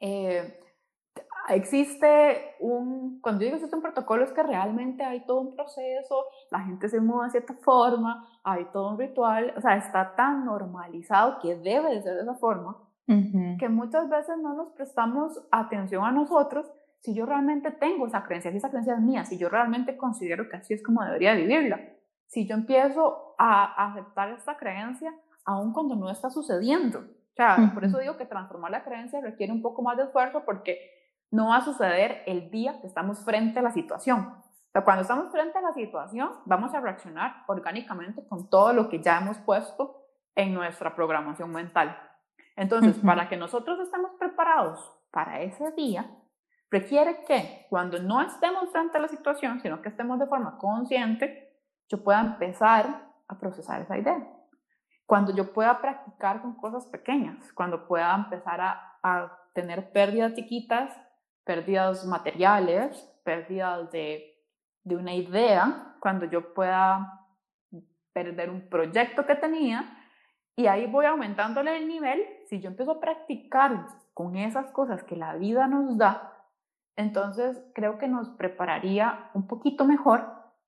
Eh, 0.00 0.58
existe 1.48 2.56
un, 2.60 3.20
cuando 3.20 3.44
digo 3.44 3.56
existe 3.56 3.74
un 3.74 3.82
protocolo 3.82 4.24
es 4.24 4.32
que 4.32 4.42
realmente 4.42 5.02
hay 5.04 5.24
todo 5.24 5.40
un 5.40 5.54
proceso, 5.54 6.24
la 6.50 6.60
gente 6.60 6.88
se 6.88 7.00
mueve 7.00 7.26
de 7.26 7.30
cierta 7.30 7.54
forma, 7.54 8.28
hay 8.44 8.66
todo 8.72 8.90
un 8.90 8.98
ritual, 8.98 9.52
o 9.56 9.60
sea, 9.60 9.76
está 9.76 10.14
tan 10.14 10.44
normalizado 10.44 11.38
que 11.40 11.56
debe 11.56 11.94
de 11.94 12.02
ser 12.02 12.14
de 12.14 12.22
esa 12.22 12.34
forma, 12.34 12.76
que 13.58 13.68
muchas 13.68 14.08
veces 14.08 14.36
no 14.38 14.54
nos 14.54 14.68
prestamos 14.70 15.44
atención 15.50 16.04
a 16.04 16.12
nosotros 16.12 16.70
si 17.00 17.12
yo 17.12 17.26
realmente 17.26 17.72
tengo 17.72 18.06
esa 18.06 18.22
creencia, 18.22 18.52
si 18.52 18.58
esa 18.58 18.68
creencia 18.68 18.94
es 18.94 19.00
mía, 19.00 19.24
si 19.24 19.36
yo 19.36 19.48
realmente 19.48 19.96
considero 19.96 20.48
que 20.48 20.58
así 20.58 20.74
es 20.74 20.82
como 20.82 21.02
debería 21.02 21.34
vivirla. 21.34 21.80
si 22.26 22.46
yo 22.46 22.54
empiezo 22.54 23.34
a 23.38 23.90
aceptar 23.90 24.30
esta 24.30 24.56
creencia 24.56 25.12
aun 25.44 25.72
cuando 25.72 25.96
no 25.96 26.10
está 26.10 26.30
sucediendo. 26.30 27.00
O 27.00 27.34
sea, 27.34 27.72
por 27.74 27.84
eso 27.84 27.98
digo 27.98 28.16
que 28.16 28.26
transformar 28.26 28.70
la 28.70 28.84
creencia 28.84 29.20
requiere 29.20 29.52
un 29.52 29.62
poco 29.62 29.82
más 29.82 29.96
de 29.96 30.04
esfuerzo 30.04 30.42
porque 30.44 30.99
no 31.30 31.48
va 31.48 31.56
a 31.56 31.64
suceder 31.64 32.22
el 32.26 32.50
día 32.50 32.80
que 32.80 32.86
estamos 32.86 33.24
frente 33.24 33.60
a 33.60 33.62
la 33.62 33.70
situación. 33.70 34.20
O 34.70 34.72
sea, 34.72 34.84
cuando 34.84 35.02
estamos 35.02 35.30
frente 35.32 35.58
a 35.58 35.62
la 35.62 35.72
situación, 35.72 36.30
vamos 36.44 36.74
a 36.74 36.80
reaccionar 36.80 37.44
orgánicamente 37.48 38.26
con 38.28 38.48
todo 38.48 38.72
lo 38.72 38.88
que 38.88 39.02
ya 39.02 39.18
hemos 39.18 39.38
puesto 39.38 40.04
en 40.34 40.54
nuestra 40.54 40.94
programación 40.94 41.50
mental. 41.50 41.98
Entonces, 42.56 42.98
para 43.04 43.28
que 43.28 43.36
nosotros 43.36 43.80
estemos 43.80 44.12
preparados 44.18 44.78
para 45.10 45.40
ese 45.40 45.72
día, 45.72 46.08
requiere 46.70 47.24
que 47.24 47.66
cuando 47.68 48.00
no 48.00 48.20
estemos 48.20 48.70
frente 48.70 48.98
a 48.98 49.00
la 49.00 49.08
situación, 49.08 49.60
sino 49.60 49.82
que 49.82 49.88
estemos 49.88 50.18
de 50.18 50.26
forma 50.26 50.56
consciente, 50.58 51.56
yo 51.88 52.04
pueda 52.04 52.20
empezar 52.20 53.08
a 53.26 53.38
procesar 53.38 53.82
esa 53.82 53.98
idea. 53.98 54.24
Cuando 55.06 55.34
yo 55.34 55.52
pueda 55.52 55.80
practicar 55.80 56.42
con 56.42 56.54
cosas 56.54 56.86
pequeñas, 56.86 57.52
cuando 57.54 57.88
pueda 57.88 58.14
empezar 58.14 58.60
a, 58.60 58.98
a 59.02 59.36
tener 59.52 59.90
pérdidas 59.90 60.34
chiquitas, 60.34 60.96
pérdidas 61.44 62.04
materiales, 62.06 62.96
pérdidas 63.24 63.90
de, 63.90 64.38
de 64.84 64.96
una 64.96 65.14
idea, 65.14 65.96
cuando 66.00 66.26
yo 66.26 66.54
pueda 66.54 67.26
perder 68.12 68.50
un 68.50 68.68
proyecto 68.68 69.26
que 69.26 69.34
tenía, 69.34 69.96
y 70.56 70.66
ahí 70.66 70.86
voy 70.86 71.06
aumentándole 71.06 71.76
el 71.76 71.88
nivel. 71.88 72.22
Si 72.48 72.60
yo 72.60 72.68
empiezo 72.68 72.92
a 72.92 73.00
practicar 73.00 73.86
con 74.12 74.36
esas 74.36 74.70
cosas 74.72 75.02
que 75.04 75.16
la 75.16 75.34
vida 75.36 75.66
nos 75.66 75.96
da, 75.96 76.30
entonces 76.96 77.58
creo 77.74 77.98
que 77.98 78.08
nos 78.08 78.28
prepararía 78.30 79.30
un 79.32 79.46
poquito 79.46 79.84
mejor 79.86 80.26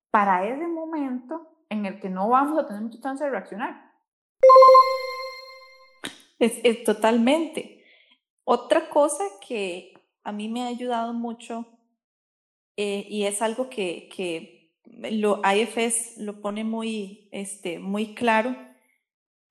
para 0.09 0.45
ese 0.45 0.67
momento 0.67 1.47
en 1.69 1.85
el 1.85 1.99
que 1.99 2.09
no 2.09 2.29
vamos 2.29 2.57
a 2.57 2.67
tener 2.67 2.81
mucha 2.81 3.01
chance 3.01 3.23
de 3.23 3.29
reaccionar. 3.29 3.91
Es, 6.39 6.83
totalmente. 6.83 7.83
Otra 8.43 8.89
cosa 8.89 9.23
que 9.47 9.92
a 10.23 10.31
mí 10.31 10.47
me 10.47 10.63
ha 10.63 10.67
ayudado 10.67 11.13
mucho 11.13 11.67
eh, 12.77 13.05
y 13.09 13.23
es 13.23 13.41
algo 13.41 13.69
que, 13.69 14.09
que 14.15 14.73
lo, 14.85 15.41
IFS 15.43 16.17
lo 16.17 16.41
pone 16.41 16.63
muy, 16.63 17.29
este, 17.31 17.79
muy 17.79 18.15
claro. 18.15 18.55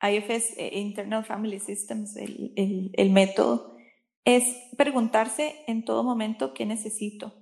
IFS, 0.03 0.55
eh, 0.57 0.79
Internal 0.81 1.25
Family 1.25 1.61
Systems, 1.61 2.17
el, 2.17 2.91
el, 2.95 3.11
método, 3.11 3.77
es 4.25 4.57
preguntarse 4.77 5.63
en 5.69 5.85
todo 5.85 6.03
momento 6.03 6.55
qué 6.55 6.67
necesito. 6.67 7.33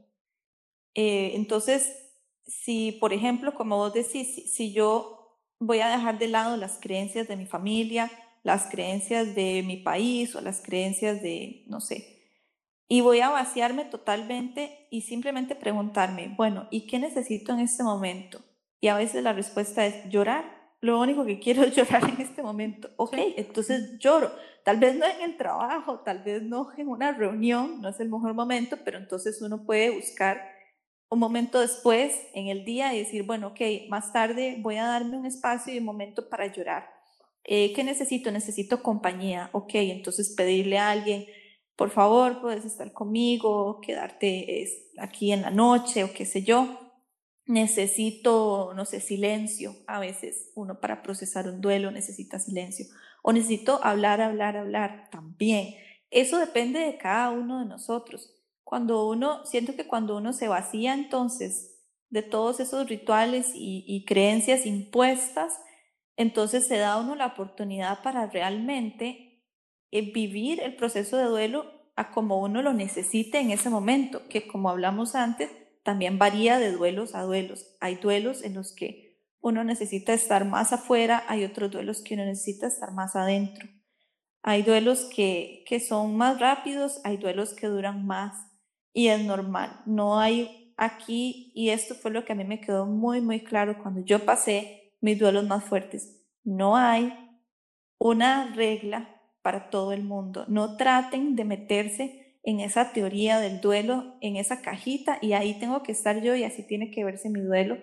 Eh, 0.95 1.33
entonces, 1.37 2.11
si, 2.47 2.93
por 2.93 3.15
ejemplo, 3.15 3.55
como 3.55 3.79
vos 3.79 3.95
decís, 3.95 4.53
si, 4.53 4.73
yo 4.73 5.39
voy 5.59 5.81
a 5.81 5.89
dejar 5.89 6.19
de 6.19 6.29
lado 6.29 6.59
las 6.59 6.79
creencias 6.79 7.29
de 7.29 7.37
mi 7.37 7.47
familia, 7.47 8.11
las 8.43 8.67
creencias 8.67 9.35
de 9.35 9.63
mi 9.63 9.79
país 9.79 10.35
o 10.35 10.43
las 10.43 10.61
creencias 10.61 11.23
de, 11.23 11.65
no 11.67 11.81
sé, 11.81 12.20
y 12.91 13.01
voy 13.01 13.21
a 13.21 13.31
vaciarme 13.31 13.87
totalmente 13.87 14.87
y 14.91 15.03
simplemente 15.03 15.55
preguntarme, 15.55 16.35
bueno, 16.37 16.67
¿y 16.71 16.87
qué 16.87 16.99
necesito 16.99 17.53
en 17.53 17.61
este 17.61 17.83
momento? 17.83 18.41
Y 18.81 18.89
a 18.89 18.97
veces 18.97 19.23
la 19.23 19.33
respuesta 19.33 19.87
es 19.87 20.11
llorar 20.11 20.61
lo 20.81 20.99
único 20.99 21.27
que 21.27 21.39
quiero 21.39 21.63
es 21.65 21.75
llorar 21.75 22.05
en 22.05 22.21
este 22.21 22.43
momento. 22.43 22.91
Ok, 22.97 23.15
entonces 23.37 23.99
lloro. 23.99 24.33
Tal 24.65 24.79
vez 24.79 24.97
no 24.97 25.07
en 25.07 25.23
el 25.23 25.37
trabajo, 25.37 26.01
tal 26.01 26.23
vez 26.23 26.43
no 26.43 26.71
en 26.77 26.89
una 26.89 27.13
reunión, 27.13 27.81
no 27.81 27.89
es 27.89 28.01
el 28.01 28.11
mejor 28.11 28.35
momento, 28.35 28.77
pero 28.85 28.99
entonces 28.99 29.41
uno 29.41 29.65
puede 29.65 29.91
buscar 29.91 30.43
un 31.09 31.19
momento 31.19 31.61
después 31.61 32.21
en 32.35 32.49
el 32.49 32.65
día 32.65 32.95
y 32.95 33.01
decir, 33.01 33.25
bueno, 33.25 33.49
ok, 33.49 33.61
más 33.89 34.13
tarde 34.13 34.59
voy 34.61 34.77
a 34.77 34.87
darme 34.87 35.17
un 35.17 35.27
espacio 35.27 35.75
y 35.75 35.79
un 35.79 35.85
momento 35.85 36.29
para 36.29 36.47
llorar. 36.47 36.89
Eh, 37.45 37.73
¿Qué 37.73 37.83
necesito? 37.85 38.31
Necesito 38.31 38.83
compañía. 38.83 39.49
Ok, 39.53 39.73
entonces 39.75 40.35
pedirle 40.37 40.79
a 40.79 40.91
alguien, 40.91 41.27
por 41.81 41.89
favor, 41.89 42.43
puedes 42.43 42.67
estar 42.67 42.93
conmigo, 42.93 43.81
quedarte 43.81 44.69
aquí 44.99 45.33
en 45.33 45.41
la 45.41 45.51
noche 45.51 46.05
o 46.05 46.13
qué 46.13 46.27
sé 46.27 46.43
yo 46.43 46.91
necesito, 47.47 48.75
no 48.75 48.85
sé, 48.85 49.01
silencio. 49.01 49.75
A 49.87 49.99
veces 49.99 50.53
uno 50.55 50.79
para 50.79 51.03
procesar 51.03 51.49
un 51.49 51.63
duelo 51.63 51.91
necesita 51.91 52.39
silencio. 52.39 52.85
O 53.23 53.33
necesito 53.33 53.81
hablar, 53.83 54.21
hablar, 54.21 54.59
hablar 54.59 55.09
también. 55.11 55.75
Eso 56.11 56.39
depende 56.39 56.81
de 56.81 56.99
cada 56.99 57.31
uno 57.31 57.61
de 57.61 57.65
nosotros. 57.65 58.37
Cuando 58.63 59.09
uno, 59.09 59.47
siento 59.47 59.75
que 59.75 59.87
cuando 59.87 60.19
uno 60.19 60.35
se 60.35 60.49
vacía 60.49 60.93
entonces 60.93 61.79
de 62.11 62.21
todos 62.21 62.61
esos 62.61 62.91
rituales 62.91 63.53
y, 63.55 64.05
creencias 64.07 64.67
impuestas, 64.67 65.59
entonces 66.19 66.67
se 66.67 66.77
da 66.77 66.99
uno 66.99 67.15
la 67.15 67.29
oportunidad 67.29 68.03
para 68.03 68.27
realmente 68.27 69.30
vivir 69.91 70.61
el 70.61 70.77
proceso 70.77 71.17
de 71.17 71.25
duelo 71.25 71.67
a 71.97 72.11
como 72.13 72.41
uno 72.41 72.63
lo 72.63 72.73
necesite 72.73 73.41
en 73.41 73.51
ese 73.51 73.71
momento, 73.71 74.23
que 74.29 74.47
como 74.47 74.71
hablamos 74.71 75.15
antes, 75.15 75.51
también 75.83 76.19
varía 76.19 76.59
de 76.59 76.73
duelos 76.73 77.15
a 77.15 77.23
duelos. 77.23 77.67
Hay 77.81 77.97
duelos 77.97 78.43
en 78.43 78.55
los 78.55 78.73
que 78.75 79.19
uno 79.41 79.65
necesita 79.65 80.13
estar 80.13 80.45
más 80.45 80.73
afuera, 80.73 81.25
hay 81.29 81.45
otros 81.45 81.71
duelos 81.71 82.03
que 82.03 82.15
uno 82.15 82.25
necesita 82.25 82.67
estar 82.67 82.93
más 82.93 83.17
adentro. 83.17 83.69
Hay 84.43 84.63
duelos 84.63 85.09
que, 85.15 85.65
que 85.67 85.81
son 85.81 86.17
más 86.17 86.41
rápidos, 86.41 87.01
hay 87.05 87.17
duelos 87.17 87.55
que 87.55 87.67
duran 87.67 88.07
más 88.07 88.35
y 88.93 89.09
es 89.09 89.25
normal. 89.25 89.83
No 89.87 90.19
hay 90.19 90.73
aquí, 90.77 91.53
y 91.55 91.71
esto 91.71 91.95
fue 91.95 92.11
lo 92.11 92.25
que 92.25 92.33
a 92.33 92.37
mí 92.37 92.45
me 92.45 92.61
quedó 92.61 92.87
muy, 92.87 93.21
muy 93.21 93.45
claro 93.45 93.79
cuando 93.83 94.01
yo 94.03 94.25
pasé 94.25 94.95
mis 95.01 95.19
duelos 95.19 95.47
más 95.47 95.65
fuertes. 95.65 96.23
No 96.43 96.77
hay 96.77 97.13
una 97.99 98.55
regla 98.55 99.20
para 99.43 99.71
todo 99.71 99.93
el 99.93 100.05
mundo. 100.05 100.45
No 100.49 100.77
traten 100.77 101.37
de 101.37 101.45
meterse 101.45 102.39
en 102.43 102.61
esa 102.61 102.93
teoría 102.93 103.39
del 103.39 103.61
duelo, 103.61 104.17
en 104.21 104.37
esa 104.37 104.63
cajita, 104.63 105.19
y 105.21 105.33
ahí 105.33 105.59
tengo 105.59 105.83
que 105.83 105.93
estar 105.93 106.21
yo 106.23 106.35
y 106.35 106.45
así 106.45 106.67
tiene 106.67 106.91
que 106.91 107.05
verse 107.05 107.29
mi 107.29 107.41
duelo, 107.41 107.77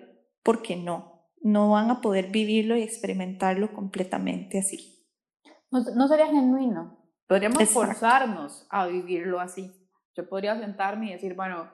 porque 0.43 0.75
no, 0.75 1.27
no 1.41 1.69
van 1.69 1.91
a 1.91 2.01
poder 2.01 2.29
vivirlo 2.31 2.75
y 2.75 2.81
experimentarlo 2.81 3.73
completamente 3.73 4.59
así. 4.59 4.97
No, 5.69 6.07
sería 6.07 6.27
genuino. 6.27 6.97
Podríamos 7.27 7.69
forzarnos 7.69 8.65
a 8.69 8.87
vivirlo 8.87 9.39
así. 9.39 9.71
Yo 10.15 10.27
podría 10.27 10.57
sentarme 10.57 11.09
y 11.09 11.13
decir, 11.13 11.35
bueno, 11.35 11.69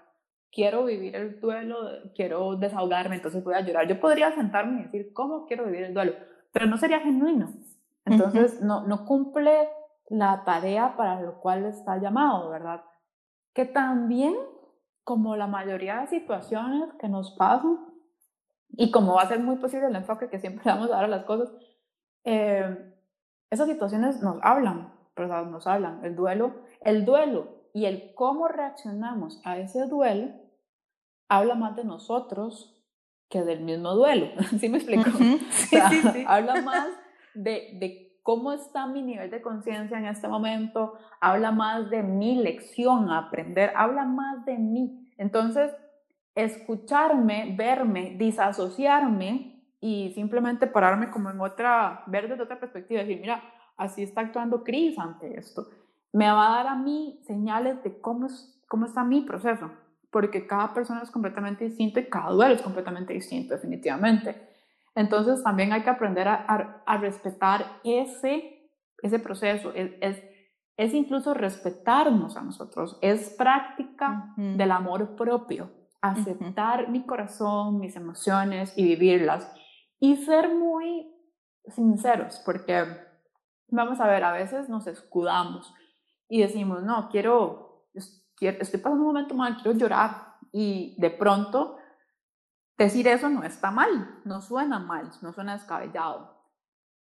quiero 0.52 0.86
vivir 0.86 1.16
el 1.16 1.40
duelo, 1.40 1.78
quiero 2.16 2.56
desahogarme, 2.56 3.16
entonces 3.16 3.44
voy 3.44 3.54
a 3.54 3.62
llorar. 3.62 3.88
Yo 3.88 4.00
podría 4.00 4.34
sentarme 4.34 4.82
y 4.82 4.84
decir, 4.86 5.14
¿cómo 5.14 5.46
quiero 5.46 5.66
vivir 5.66 5.84
el 5.84 5.94
duelo? 5.94 6.14
Pero 6.52 6.66
no 6.66 6.78
sería 6.78 7.00
genuino. 7.00 7.54
Entonces, 8.06 8.62
no, 8.62 8.86
no 8.86 9.06
cumple 9.06 9.70
la 10.10 10.44
tarea 10.44 10.96
para 10.98 11.22
lo 11.22 11.40
cual 11.40 11.66
está 11.66 11.98
llamado, 11.98 12.50
¿verdad? 12.50 12.84
Que 13.54 13.66
también, 13.66 14.36
como 15.04 15.36
la 15.36 15.48
mayoría 15.48 16.02
de 16.02 16.08
situaciones 16.08 16.94
que 17.00 17.08
nos 17.08 17.32
pasan, 17.32 17.80
y 18.76 18.92
como 18.92 19.14
va 19.14 19.22
a 19.22 19.28
ser 19.28 19.40
muy 19.40 19.58
posible 19.58 19.88
el 19.88 19.96
enfoque 19.96 20.30
que 20.30 20.40
siempre 20.40 20.64
vamos 20.66 20.90
a 20.90 20.96
dar 20.96 21.06
a 21.06 21.08
las 21.10 21.26
cosas, 21.26 21.54
eh, 22.24 22.94
esas 23.50 23.68
situaciones 23.68 24.22
nos 24.22 24.38
hablan, 24.42 24.94
¿verdad? 25.16 25.46
Nos 25.46 25.68
hablan. 25.68 26.04
El 26.04 26.16
duelo, 26.16 26.64
el 26.82 27.06
duelo 27.06 27.70
y 27.74 27.86
el 27.86 28.14
cómo 28.16 28.48
reaccionamos 28.48 29.42
a 29.46 29.58
ese 29.58 29.86
duelo 29.88 30.44
habla 31.30 31.56
más 31.56 31.76
de 31.76 31.84
nosotros 31.84 32.76
que 33.30 33.44
del 33.44 33.62
mismo 33.62 33.94
duelo. 33.94 34.28
¿Sí 34.60 34.70
me 34.70 34.78
explico? 34.78 35.10
Habla 36.28 36.62
más 36.62 36.88
de, 37.36 38.12
cómo 38.24 38.54
está 38.54 38.88
mi 38.88 39.02
nivel 39.02 39.30
de 39.30 39.42
conciencia 39.42 39.98
en 39.98 40.06
este 40.06 40.28
momento, 40.28 40.94
habla 41.20 41.52
más 41.52 41.90
de 41.90 42.04
mi 42.04 42.36
lección 42.36 43.10
a 43.10 43.18
aprender, 43.18 43.74
habla 43.76 44.06
más 44.06 44.46
de 44.46 44.58
mí. 44.58 45.12
Entonces, 45.18 45.72
escucharme, 46.34 47.54
verme, 47.58 48.16
disasociarme 48.18 49.62
y 49.82 50.14
simplemente 50.16 50.68
pararme 50.68 51.12
como 51.12 51.30
en 51.30 51.42
otra, 51.42 52.04
ver 52.08 52.30
desde 52.30 52.44
otra 52.44 52.60
perspectiva, 52.60 53.02
decir, 53.02 53.20
mira, 53.20 53.44
así 53.76 54.04
está 54.04 54.22
actuando 54.22 54.64
Cris 54.64 54.98
ante 54.98 55.38
esto. 55.38 55.68
Me 56.14 56.32
va 56.32 56.48
a 56.48 56.64
dar 56.64 56.68
a 56.68 56.76
mí 56.76 57.20
señales 57.28 57.84
de 57.84 58.00
cómo, 58.00 58.28
es, 58.28 58.58
cómo 58.70 58.86
está 58.86 59.04
mi 59.04 59.22
proceso, 59.22 59.72
porque 60.10 60.48
cada 60.48 60.74
persona 60.74 61.02
es 61.02 61.12
completamente 61.12 61.66
distinto 61.66 62.00
y 62.00 62.06
cada 62.06 62.32
duelo 62.32 62.56
es 62.56 62.62
completamente 62.62 63.14
distinto, 63.14 63.54
definitivamente. 63.54 64.53
Entonces 64.96 65.44
también 65.44 65.74
hay 65.74 65.84
que 65.84 65.90
aprender 65.90 66.28
a, 66.28 66.84
a, 66.86 66.98
respetar 66.98 67.66
ese, 67.84 68.70
ese 69.02 69.20
proceso. 69.20 69.74
Es, 69.74 69.92
es, 70.02 70.24
es, 70.78 70.94
incluso 70.94 71.34
respetarnos 71.34 72.38
a 72.38 72.42
nosotros. 72.42 73.00
Es 73.02 73.30
práctica 73.32 74.34
del 74.38 74.72
amor 74.72 75.16
propio. 75.16 75.72
Aceptar 76.02 76.90
mi 76.90 77.06
corazón, 77.06 77.80
mis 77.80 77.96
emociones 77.96 78.74
y 78.78 78.84
vivirlas. 78.84 79.52
Y 80.00 80.18
ser 80.18 80.54
muy 80.54 81.10
sinceros, 81.68 82.42
porque 82.46 82.86
vamos 83.70 84.00
a 84.00 84.08
ver, 84.08 84.24
a 84.24 84.34
veces 84.34 84.68
nos 84.68 84.86
escudamos 84.86 85.74
y 86.28 86.42
decimos, 86.42 86.84
no, 86.84 87.10
quiero, 87.10 87.88
estoy 87.94 88.80
pasando 88.80 89.02
un 89.02 89.14
momento 89.14 89.34
mal, 89.34 89.58
quiero 89.62 89.78
llorar. 89.78 90.34
Y 90.52 90.96
de 91.00 91.10
pronto 91.10 91.78
decir 92.78 93.08
eso 93.08 93.30
no 93.30 93.44
está 93.44 93.72
mal, 93.72 94.20
no 94.24 94.42
suena 94.42 94.80
mal, 94.80 95.12
no 95.22 95.34
suena 95.34 95.54
descabellado. 95.54 96.34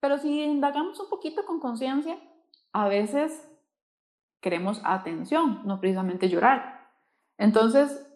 Pero 0.01 0.18
si 0.18 0.42
indagamos 0.42 0.99
un 1.01 1.09
poquito 1.09 1.44
con 1.44 1.61
conciencia, 1.61 2.18
a 2.73 2.88
veces 2.88 3.49
queremos 4.40 4.81
atención, 4.85 5.62
no 5.64 5.81
precisamente 5.81 6.29
llorar. 6.29 6.88
Entonces, 7.37 8.07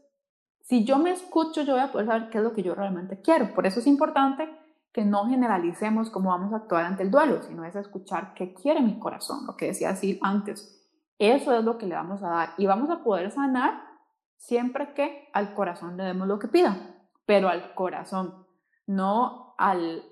si 0.61 0.85
yo 0.85 0.99
me 0.99 1.11
escucho, 1.11 1.63
yo 1.63 1.73
voy 1.73 1.83
a 1.83 1.93
poder 1.93 2.07
saber 2.07 2.31
qué 2.31 2.39
es 2.39 2.45
lo 2.45 2.53
que 2.53 2.63
yo 2.63 2.75
realmente 2.75 3.21
quiero. 3.21 3.53
Por 3.55 3.67
eso 3.67 3.81
es 3.81 3.87
importante 3.87 4.49
que 4.93 5.05
no 5.05 5.27
generalicemos 5.27 6.11
cómo 6.11 6.31
vamos 6.31 6.53
a 6.53 6.57
actuar 6.57 6.85
ante 6.85 7.03
el 7.03 7.11
duelo, 7.11 7.43
sino 7.43 7.65
es 7.65 7.75
escuchar 7.75 8.35
qué 8.35 8.55
quiere 8.55 8.81
mi 8.81 8.99
corazón, 8.99 9.47
lo 9.47 9.57
que 9.57 9.67
decía 9.67 9.91
así 9.91 10.19
antes. 10.23 10.79
Eso 11.19 11.57
es 11.57 11.65
lo 11.65 11.79
que 11.79 11.87
le 11.87 11.95
vamos 11.95 12.23
a 12.23 12.29
dar 12.29 12.51
y 12.59 12.67
vamos 12.67 12.91
a 12.91 13.03
poder 13.03 13.31
sanar 13.31 13.83
siempre 14.37 14.93
que 14.93 15.31
al 15.33 15.55
corazón 15.55 15.97
le 15.97 16.05
demos 16.05 16.29
lo 16.29 16.39
que 16.39 16.49
pida, 16.49 16.77
pero 17.27 17.49
al 17.49 17.75
corazón, 17.75 18.47
no 18.87 19.55
al, 19.59 20.03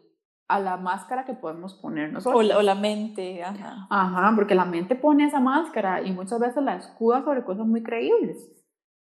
a 0.48 0.60
la 0.60 0.76
máscara 0.76 1.24
que 1.24 1.34
podemos 1.34 1.74
poner 1.74 2.12
nosotros. 2.12 2.40
O 2.40 2.42
la, 2.42 2.58
o 2.58 2.62
la 2.62 2.74
mente, 2.74 3.42
ajá. 3.42 3.86
Ajá, 3.90 4.32
porque 4.34 4.54
la 4.54 4.64
mente 4.64 4.94
pone 4.94 5.24
esa 5.24 5.40
máscara 5.40 6.02
y 6.02 6.12
muchas 6.12 6.38
veces 6.38 6.62
la 6.62 6.76
escuda 6.76 7.22
sobre 7.22 7.44
cosas 7.44 7.66
muy 7.66 7.82
creíbles. 7.82 8.48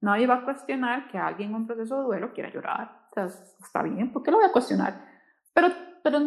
Nadie 0.01 0.27
va 0.27 0.35
a 0.35 0.45
cuestionar 0.45 1.07
que 1.07 1.17
alguien 1.17 1.49
en 1.49 1.55
un 1.55 1.67
proceso 1.67 1.97
de 1.97 2.03
duelo 2.03 2.33
quiera 2.33 2.51
llorar. 2.51 3.07
O 3.11 3.13
sea, 3.13 3.25
está 3.25 3.81
bien, 3.81 4.11
¿por 4.11 4.23
qué 4.23 4.31
lo 4.31 4.37
voy 4.37 4.45
a 4.45 4.51
cuestionar? 4.51 5.03
Pero, 5.53 5.69
pero 6.03 6.19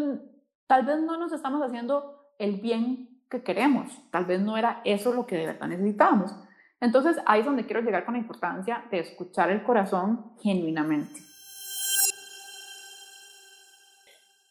tal 0.66 0.84
vez 0.84 1.00
no 1.00 1.16
nos 1.16 1.32
estamos 1.32 1.62
haciendo 1.62 2.32
el 2.38 2.60
bien 2.60 3.22
que 3.30 3.42
queremos. 3.42 3.90
Tal 4.10 4.24
vez 4.24 4.40
no 4.40 4.56
era 4.56 4.80
eso 4.84 5.12
lo 5.12 5.26
que 5.26 5.36
de 5.36 5.46
verdad 5.46 5.68
necesitábamos. 5.68 6.34
Entonces 6.80 7.16
ahí 7.26 7.40
es 7.40 7.46
donde 7.46 7.66
quiero 7.66 7.82
llegar 7.82 8.04
con 8.04 8.14
la 8.14 8.20
importancia 8.20 8.84
de 8.90 9.00
escuchar 9.00 9.50
el 9.50 9.62
corazón 9.62 10.32
genuinamente. 10.40 11.27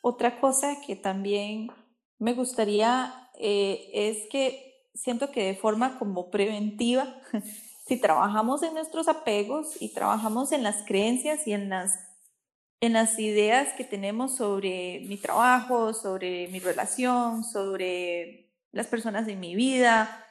Otra 0.09 0.39
cosa 0.39 0.77
que 0.79 0.95
también 0.95 1.69
me 2.17 2.33
gustaría 2.33 3.29
eh, 3.37 3.89
es 3.93 4.29
que 4.31 4.87
siento 4.93 5.31
que 5.31 5.43
de 5.43 5.53
forma 5.53 5.99
como 5.99 6.31
preventiva, 6.31 7.19
si 7.85 7.99
trabajamos 7.99 8.63
en 8.63 8.73
nuestros 8.73 9.09
apegos 9.09 9.75
y 9.81 9.93
trabajamos 9.93 10.53
en 10.53 10.63
las 10.63 10.85
creencias 10.85 11.45
y 11.45 11.51
en 11.51 11.67
las, 11.67 11.99
en 12.79 12.93
las 12.93 13.19
ideas 13.19 13.73
que 13.73 13.83
tenemos 13.83 14.37
sobre 14.37 15.01
mi 15.09 15.17
trabajo, 15.17 15.93
sobre 15.93 16.47
mi 16.47 16.59
relación, 16.59 17.43
sobre 17.43 18.53
las 18.71 18.87
personas 18.87 19.27
en 19.27 19.41
mi 19.41 19.55
vida, 19.55 20.25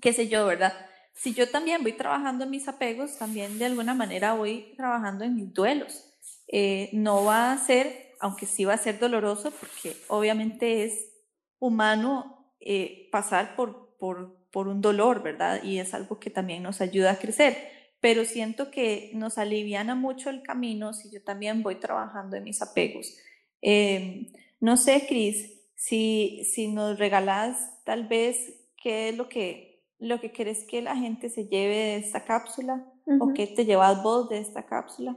qué 0.00 0.12
sé 0.12 0.26
yo, 0.26 0.44
¿verdad? 0.44 0.74
Si 1.14 1.34
yo 1.34 1.48
también 1.48 1.84
voy 1.84 1.92
trabajando 1.92 2.42
en 2.42 2.50
mis 2.50 2.66
apegos, 2.66 3.16
también 3.16 3.60
de 3.60 3.66
alguna 3.66 3.94
manera 3.94 4.32
voy 4.32 4.74
trabajando 4.76 5.22
en 5.22 5.36
mis 5.36 5.54
duelos. 5.54 6.04
Eh, 6.48 6.90
no 6.92 7.24
va 7.24 7.52
a 7.52 7.58
ser, 7.58 8.03
aunque 8.24 8.46
sí 8.46 8.64
va 8.64 8.72
a 8.72 8.78
ser 8.78 8.98
doloroso, 8.98 9.50
porque 9.50 9.98
obviamente 10.08 10.84
es 10.84 11.10
humano 11.58 12.54
eh, 12.58 13.10
pasar 13.12 13.54
por, 13.54 13.98
por, 13.98 14.48
por 14.50 14.66
un 14.66 14.80
dolor, 14.80 15.22
¿verdad? 15.22 15.62
Y 15.62 15.78
es 15.78 15.92
algo 15.92 16.18
que 16.18 16.30
también 16.30 16.62
nos 16.62 16.80
ayuda 16.80 17.10
a 17.10 17.18
crecer. 17.18 17.54
Pero 18.00 18.24
siento 18.24 18.70
que 18.70 19.10
nos 19.12 19.36
aliviana 19.36 19.94
mucho 19.94 20.30
el 20.30 20.42
camino 20.42 20.94
si 20.94 21.10
yo 21.10 21.22
también 21.22 21.62
voy 21.62 21.74
trabajando 21.74 22.34
en 22.36 22.44
mis 22.44 22.62
apegos. 22.62 23.14
Eh, 23.60 24.32
no 24.58 24.78
sé, 24.78 25.04
Cris, 25.06 25.60
si, 25.74 26.46
si 26.50 26.68
nos 26.68 26.98
regalas 26.98 27.84
tal 27.84 28.08
vez 28.08 28.54
qué 28.82 29.10
es 29.10 29.16
lo 29.18 29.28
que, 29.28 29.84
lo 29.98 30.18
que 30.18 30.32
querés 30.32 30.64
que 30.64 30.80
la 30.80 30.96
gente 30.96 31.28
se 31.28 31.46
lleve 31.46 31.76
de 31.76 31.96
esta 31.96 32.24
cápsula 32.24 32.90
o 33.20 33.34
qué 33.34 33.46
te 33.46 33.66
llevas 33.66 34.02
vos 34.02 34.30
de 34.30 34.38
esta 34.38 34.64
cápsula. 34.64 35.14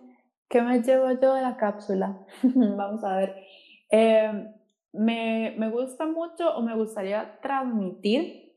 ¿Qué 0.50 0.62
me 0.62 0.82
llevo 0.82 1.12
yo 1.12 1.34
de 1.34 1.42
la 1.42 1.58
cápsula? 1.58 2.26
Vamos 2.44 3.04
a 3.04 3.18
ver. 3.18 3.36
Eh, 3.92 4.54
me, 4.94 5.56
me 5.58 5.70
gusta 5.70 6.06
mucho 6.06 6.56
o 6.56 6.62
me 6.62 6.76
gustaría 6.76 7.40
transmitir 7.42 8.56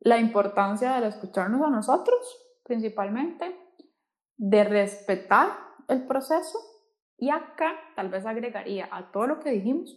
la 0.00 0.18
importancia 0.18 1.00
de 1.00 1.08
escucharnos 1.08 1.62
a 1.62 1.70
nosotros, 1.70 2.18
principalmente, 2.64 3.54
de 4.36 4.64
respetar 4.64 5.50
el 5.88 6.06
proceso 6.06 6.58
y 7.16 7.30
acá 7.30 7.74
tal 7.94 8.08
vez 8.08 8.26
agregaría 8.26 8.88
a 8.90 9.12
todo 9.12 9.28
lo 9.28 9.38
que 9.38 9.50
dijimos, 9.50 9.96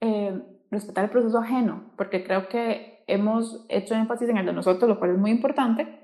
eh, 0.00 0.42
respetar 0.70 1.04
el 1.04 1.10
proceso 1.10 1.38
ajeno, 1.38 1.92
porque 1.96 2.24
creo 2.24 2.48
que 2.48 3.04
hemos 3.06 3.66
hecho 3.68 3.94
énfasis 3.94 4.30
en 4.30 4.38
el 4.38 4.46
de 4.46 4.52
nosotros, 4.54 4.88
lo 4.88 4.98
cual 4.98 5.12
es 5.12 5.18
muy 5.18 5.30
importante, 5.30 5.97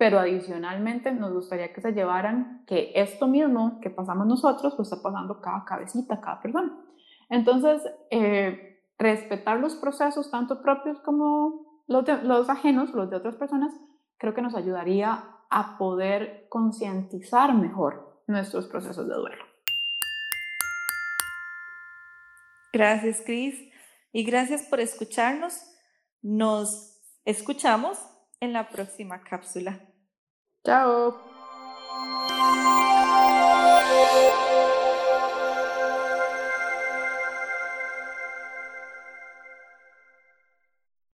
pero 0.00 0.18
adicionalmente 0.18 1.12
nos 1.12 1.30
gustaría 1.30 1.74
que 1.74 1.82
se 1.82 1.92
llevaran 1.92 2.64
que 2.66 2.90
esto 2.94 3.26
mismo 3.26 3.80
que 3.82 3.90
pasamos 3.90 4.26
nosotros 4.26 4.74
lo 4.78 4.82
está 4.82 5.02
pasando 5.02 5.42
cada 5.42 5.62
cabecita, 5.66 6.22
cada 6.22 6.40
persona. 6.40 6.74
Entonces, 7.28 7.82
eh, 8.10 8.82
respetar 8.98 9.60
los 9.60 9.74
procesos, 9.74 10.30
tanto 10.30 10.62
propios 10.62 10.98
como 11.00 11.82
los, 11.86 12.02
los 12.22 12.48
ajenos, 12.48 12.94
los 12.94 13.10
de 13.10 13.16
otras 13.16 13.36
personas, 13.36 13.74
creo 14.16 14.32
que 14.32 14.40
nos 14.40 14.54
ayudaría 14.54 15.22
a 15.50 15.76
poder 15.76 16.46
concientizar 16.48 17.52
mejor 17.52 18.22
nuestros 18.26 18.68
procesos 18.68 19.06
de 19.06 19.14
duelo. 19.14 19.44
Gracias, 22.72 23.20
Cris. 23.26 23.54
Y 24.14 24.24
gracias 24.24 24.62
por 24.62 24.80
escucharnos. 24.80 25.60
Nos 26.22 26.98
escuchamos 27.26 27.98
en 28.40 28.54
la 28.54 28.70
próxima 28.70 29.22
cápsula. 29.22 29.89
Ciao. 30.64 31.14